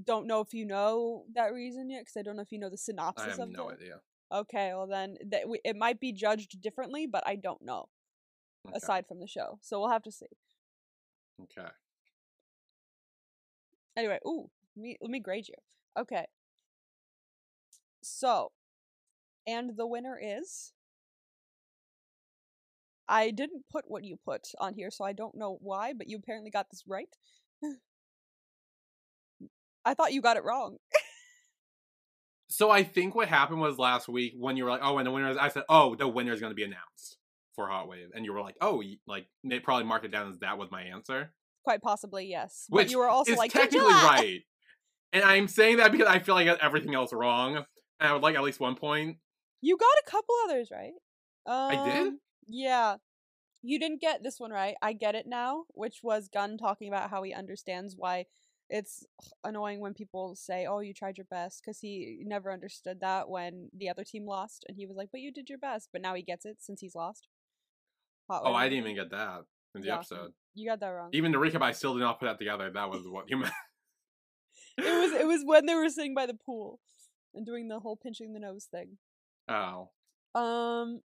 [0.05, 2.69] don't know if you know that reason yet because I don't know if you know
[2.69, 3.27] the synopsis.
[3.27, 3.73] I have of no the.
[3.73, 4.01] idea.
[4.31, 7.89] Okay, well then that it might be judged differently, but I don't know
[8.67, 8.77] Okay.
[8.77, 9.59] aside from the show.
[9.61, 10.27] So we'll have to see.
[11.43, 11.69] okay.
[13.97, 15.55] Anyway, ooh, let me let me grade you.
[15.99, 16.25] Okay.
[18.03, 18.51] So,
[19.45, 20.73] and the winner is
[23.07, 26.17] I didn't put what you put on here, so I don't know why, but you
[26.17, 27.09] apparently got this right.
[29.85, 30.77] I thought you got it wrong.
[32.47, 35.11] So I think what happened was last week when you were like, "Oh, and the
[35.11, 37.17] winner is," I said, "Oh, the winner is going to be announced
[37.55, 40.39] for Hot Wave," and you were like, "Oh, like they probably marked it down as
[40.39, 41.33] that was my answer,"
[41.63, 42.65] Quite possibly, yes.
[42.69, 44.41] which but you were also like technically right.
[45.13, 47.65] And I'm saying that because I feel like I got everything else wrong, and
[47.99, 49.17] I would like at least one point.
[49.61, 50.93] You got a couple others right.
[51.45, 52.13] Um, I did?
[52.47, 52.95] Yeah.
[53.61, 54.75] You didn't get this one right.
[54.81, 58.25] I get it now, which was Gun talking about how he understands why
[58.69, 59.05] it's
[59.43, 63.69] annoying when people say, "Oh, you tried your best," because he never understood that when
[63.73, 66.15] the other team lost, and he was like, "But you did your best." But now
[66.15, 67.27] he gets it since he's lost.
[68.31, 68.53] Hot Oh.
[68.53, 69.41] I didn't even get that
[69.75, 69.95] in the Yeah.
[69.95, 70.33] episode.
[70.53, 71.09] You got that wrong.
[71.13, 72.69] Even the recap, I still did not put that together.
[72.71, 73.53] That was what you meant.
[74.77, 76.79] it was it was when they were sitting by the pool
[77.33, 78.97] and doing the whole pinching the nose thing.
[79.49, 79.89] Oh,
[80.33, 81.01] Um,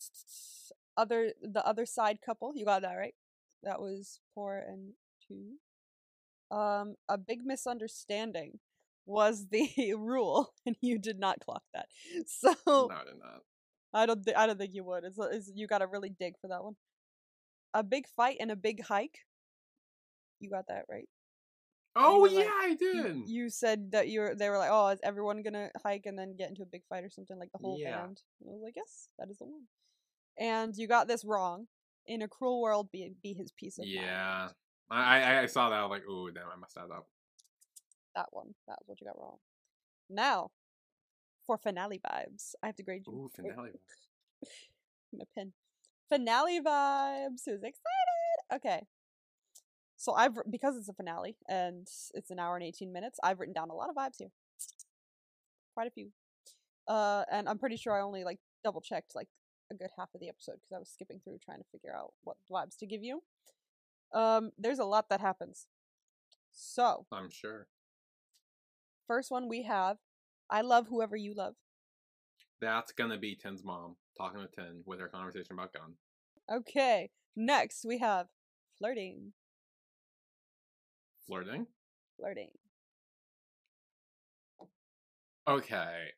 [0.96, 3.14] other the other side couple, you got that right.
[3.62, 4.92] That was Por and
[5.26, 5.56] two.
[6.54, 8.60] Um, a big misunderstanding
[9.06, 11.88] was the rule, and you did not clock that.
[12.26, 13.42] So no, I did not.
[13.94, 15.04] I don't thi- I don't think you would.
[15.04, 16.74] It's, it's you got to really dig for that one.
[17.72, 19.20] A big fight and a big hike.
[20.40, 21.08] You got that right.
[21.96, 23.28] Oh yeah, like- I You- did.
[23.28, 24.34] You said that you're.
[24.34, 27.04] They were like, "Oh, is everyone gonna hike and then get into a big fight
[27.04, 27.98] or something like the whole Yeah.
[28.00, 29.62] band?" And I was like, "Yes, that is the one."
[30.36, 31.68] And you got this wrong.
[32.06, 34.48] In a cruel world, be be his piece of Yeah,
[34.90, 35.04] mind.
[35.08, 35.78] I, I I saw that.
[35.78, 37.06] I was like, "Oh damn, I messed that up."
[38.16, 38.54] That one.
[38.66, 39.38] That was what you got wrong.
[40.10, 40.50] Now,
[41.46, 43.12] for finale vibes, I have to grade you.
[43.12, 43.70] Ooh, finale.
[45.12, 45.52] my pen.
[46.08, 47.42] Finale vibes.
[47.46, 47.82] Who's excited?
[48.52, 48.86] Okay.
[49.96, 53.18] So I've because it's a finale and it's an hour and eighteen minutes.
[53.22, 54.30] I've written down a lot of vibes here.
[55.74, 56.10] Quite a few.
[56.86, 59.28] Uh, and I'm pretty sure I only like double checked like
[59.70, 62.12] a good half of the episode because I was skipping through trying to figure out
[62.22, 63.22] what vibes to give you.
[64.12, 65.66] Um, there's a lot that happens.
[66.52, 67.66] So I'm sure.
[69.06, 69.96] first one we have,
[70.50, 71.54] I love whoever you love.
[72.60, 75.94] That's gonna be Tin's mom talking to Tin with her conversation about gun.
[76.50, 77.10] Okay.
[77.36, 78.26] Next we have
[78.78, 79.32] flirting.
[81.26, 81.66] Flirting.
[82.16, 82.50] Flirting.
[85.48, 86.12] Okay.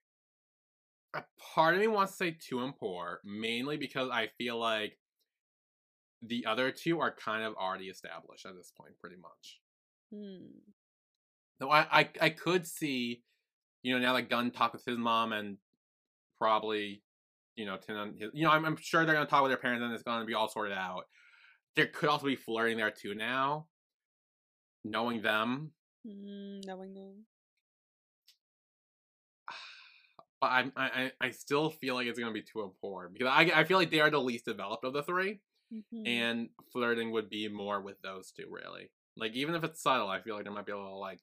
[1.15, 1.25] A
[1.55, 4.99] part of me wants to say two and Por, mainly because I feel like
[6.23, 9.61] the other two are kind of already established at this point, pretty much.
[10.13, 10.59] Hmm.
[11.61, 13.23] No, I, I, I could see,
[13.83, 15.59] you know, now that Gun talked with his mom and
[16.39, 17.03] probably,
[17.57, 19.93] you know, his, you know, I'm, I'm sure they're gonna talk with their parents and
[19.93, 21.05] it's gonna be all sorted out.
[21.77, 23.67] There could also be flirting there too now,
[24.85, 25.73] knowing them.
[26.07, 27.27] Mm, knowing them.
[30.39, 33.51] But I'm, I, I I still feel like it's gonna be Two Por because I,
[33.55, 35.41] I feel like they are the least developed of the three,
[35.73, 36.07] Mhm.
[36.07, 38.91] and flirting would be more with those two really.
[39.17, 41.21] Like even if it's subtle, I feel like there might be a little like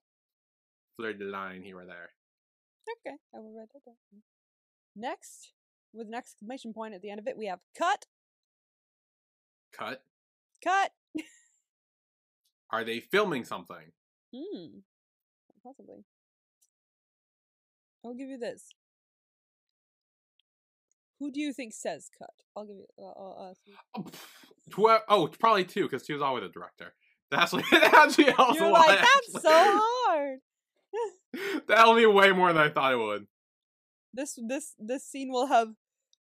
[0.97, 2.09] flirty line here or there.
[2.84, 3.95] Okay, I will write that down.
[4.95, 5.53] Next,
[5.93, 8.05] with an exclamation point at the end of it, we have cut,
[9.77, 10.03] Cut.
[10.64, 10.91] cut.
[12.72, 13.91] Are they filming something?
[14.35, 14.80] Hmm.
[15.64, 16.03] Possibly.
[18.05, 18.69] I'll give you this.
[21.19, 22.31] Who do you think says cut?
[22.55, 22.85] I'll give you.
[22.99, 24.01] Uh, uh, uh.
[24.77, 26.93] Oh, oh, probably two because she was always a director.
[27.31, 30.39] That's what that actually helps You're like that's so hard.
[31.67, 33.27] that helped me way more than I thought it would.
[34.13, 35.69] This this this scene will have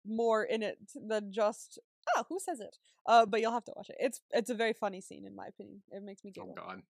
[0.07, 1.79] more in it than just
[2.17, 2.77] ah who says it.
[3.07, 3.97] Uh, but you'll have to watch it.
[3.99, 5.83] It's it's a very funny scene in my opinion.
[5.91, 6.55] It makes me Oh giggle.
[6.55, 6.83] god.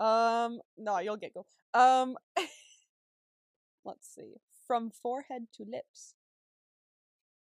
[0.00, 1.46] Um, no, you'll giggle.
[1.72, 2.16] Um,
[3.84, 4.34] let's see.
[4.66, 6.14] From forehead to lips.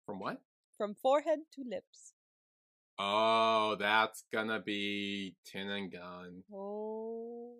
[0.06, 0.40] From what?
[0.76, 2.12] From forehead to lips.
[2.98, 6.42] Oh, that's gonna be Tin and Gun.
[6.52, 7.54] Oh,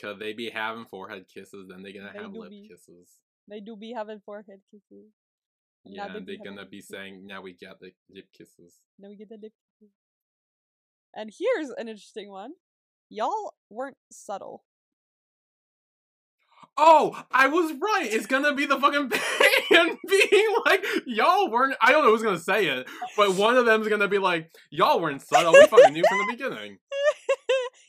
[0.00, 2.68] Cause they be having forehead kisses, then they gonna They have lip be.
[2.68, 3.18] kisses.
[3.48, 5.12] they do be having forehead kisses.
[5.84, 6.88] And Yeah, they and be they're gonna be kisses.
[6.90, 9.94] saying, "Now we get the lip kisses." Now we get the lip kisses.
[11.14, 12.52] And here's an interesting one.
[13.08, 14.64] Y'all weren't subtle.
[16.78, 18.08] Oh, I was right.
[18.12, 19.08] It's gonna be the fucking
[19.70, 22.86] band being like, "Y'all weren't." I don't know who's gonna say it,
[23.16, 25.52] but one of them's gonna be like, "Y'all weren't subtle.
[25.52, 26.78] We fucking knew from the beginning."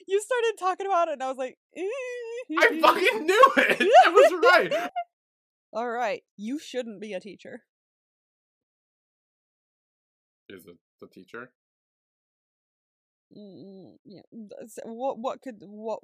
[0.07, 3.81] you started talking about it, and I was like, I fucking knew it.
[4.05, 4.89] I was right.
[5.73, 7.63] All right, you shouldn't be a teacher.
[10.49, 11.51] Is it the teacher?
[13.37, 14.21] Mm, mm yeah.
[14.85, 15.19] What?
[15.19, 15.57] What could?
[15.59, 15.99] What?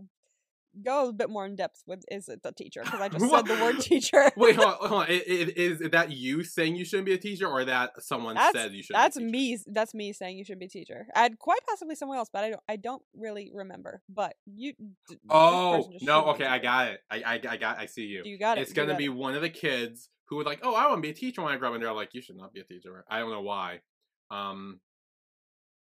[0.81, 3.45] Go a bit more in depth with is it the teacher because I just said
[3.45, 4.31] the word teacher.
[4.35, 4.89] Wait, hold on.
[4.89, 5.07] Hold on.
[5.09, 8.53] I- I- Is, that you saying you shouldn't be a teacher, or that someone That's-
[8.63, 8.95] said you should?
[8.95, 9.31] That's be a teacher?
[9.65, 9.73] me.
[9.73, 11.05] That's me saying you should be a teacher.
[11.15, 12.61] And quite possibly someone else, but I don't.
[12.67, 14.01] I don't really remember.
[14.09, 14.73] But you.
[15.29, 15.81] Oh no!
[15.91, 16.99] should be a Okay, I got it.
[17.11, 17.77] I, I I got.
[17.79, 18.23] I see you.
[18.25, 18.61] You got it.
[18.61, 19.09] it's gonna be it.
[19.13, 21.53] one of the kids who were like, "Oh, I want to be a teacher when
[21.53, 23.41] I grow up," and they're like, "You should not be a teacher." I don't know
[23.41, 23.81] why.
[24.31, 24.79] Um,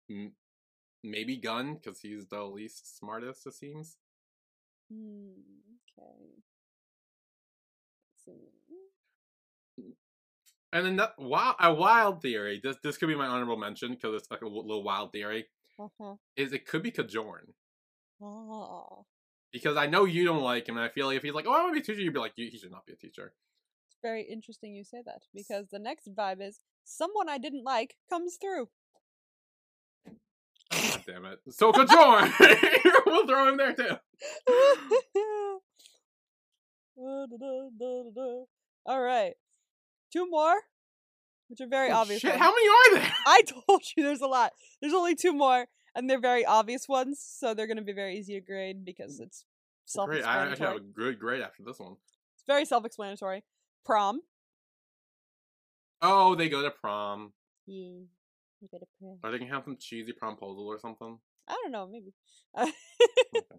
[0.10, 0.34] m-
[1.04, 3.46] maybe Gun because he's the least smartest.
[3.48, 3.98] It seems.
[4.92, 5.32] Hmm,
[5.98, 6.42] okay.
[8.24, 8.52] See.
[10.74, 12.60] And then that, wild, a wild theory.
[12.62, 15.48] This this could be my honorable mention because it's like a w- little wild theory.
[15.80, 16.16] Uh-huh.
[16.36, 17.54] Is it could be Kajorn
[18.22, 19.04] Ah,
[19.52, 21.54] because I know you don't like him, and I feel like if he's like, "Oh,
[21.54, 23.34] I want to be a teacher," you'd be like, "He should not be a teacher."
[23.88, 27.96] it's very interesting you say that because the next vibe is someone I didn't like
[28.10, 28.70] comes through.
[31.08, 31.40] Damn it!
[31.52, 32.32] So Kajorn,
[33.06, 33.98] we'll throw him there too.
[38.88, 39.34] All right,
[40.12, 40.56] two more,
[41.48, 42.22] which are very Oh, obvious.
[42.22, 42.42] Shit, ones.
[42.42, 43.14] how many are there?
[43.26, 44.54] I told you there's a lot.
[44.82, 45.66] There's only two more,
[45.96, 49.46] and they're very obvious ones, so they're gonna be very easy to grade because it's
[49.86, 51.96] self Great, I actually have a good grade after this one.
[52.36, 53.44] It's very self-explanatory.
[53.86, 54.22] Prom.
[56.02, 57.34] Oh, they go to prom.
[57.66, 58.02] Yeah.
[58.62, 59.20] You go to prom.
[59.24, 61.18] Are they gonna have some cheesy promposal or something?
[61.48, 62.14] I don't know, maybe.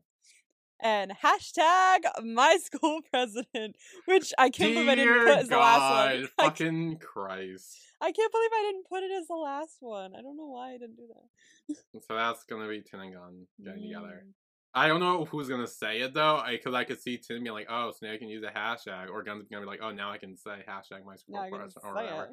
[0.81, 5.81] and hashtag my school president, which I can't believe I didn't put as the last
[5.81, 6.21] one.
[6.21, 7.77] God, I, fucking Christ!
[8.01, 10.13] I can't believe I didn't put it as the last one.
[10.17, 11.77] I don't know why I didn't do that.
[12.09, 14.25] So that's gonna be Tin and Gun getting together.
[14.27, 14.33] Mm.
[14.75, 17.69] I don't know who's gonna say it though, because I, could see Tin being like,
[17.71, 20.11] "Oh, so now I can use a hashtag," or Gun's gonna be like, "Oh, now
[20.11, 22.31] I can say hashtag my school I president or whatever." it.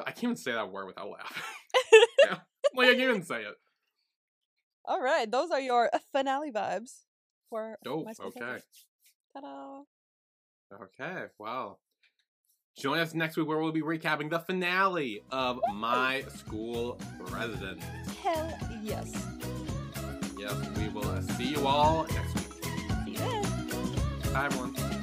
[0.00, 1.42] I can't even say that word without laughing.
[2.74, 3.54] like I can't even say it.
[4.84, 7.04] All right, those are your finale vibes
[7.48, 8.08] for Dope.
[8.20, 8.58] Okay.
[9.32, 9.82] Ta-da!
[10.82, 11.24] Okay.
[11.38, 11.80] Well,
[12.76, 17.80] join us next week where we'll be recapping the finale of My School President.
[18.22, 19.12] Hell yes.
[20.38, 22.64] Yes, we will uh, see you all next week.
[23.04, 23.42] See you then.
[24.32, 24.93] Bye, everyone.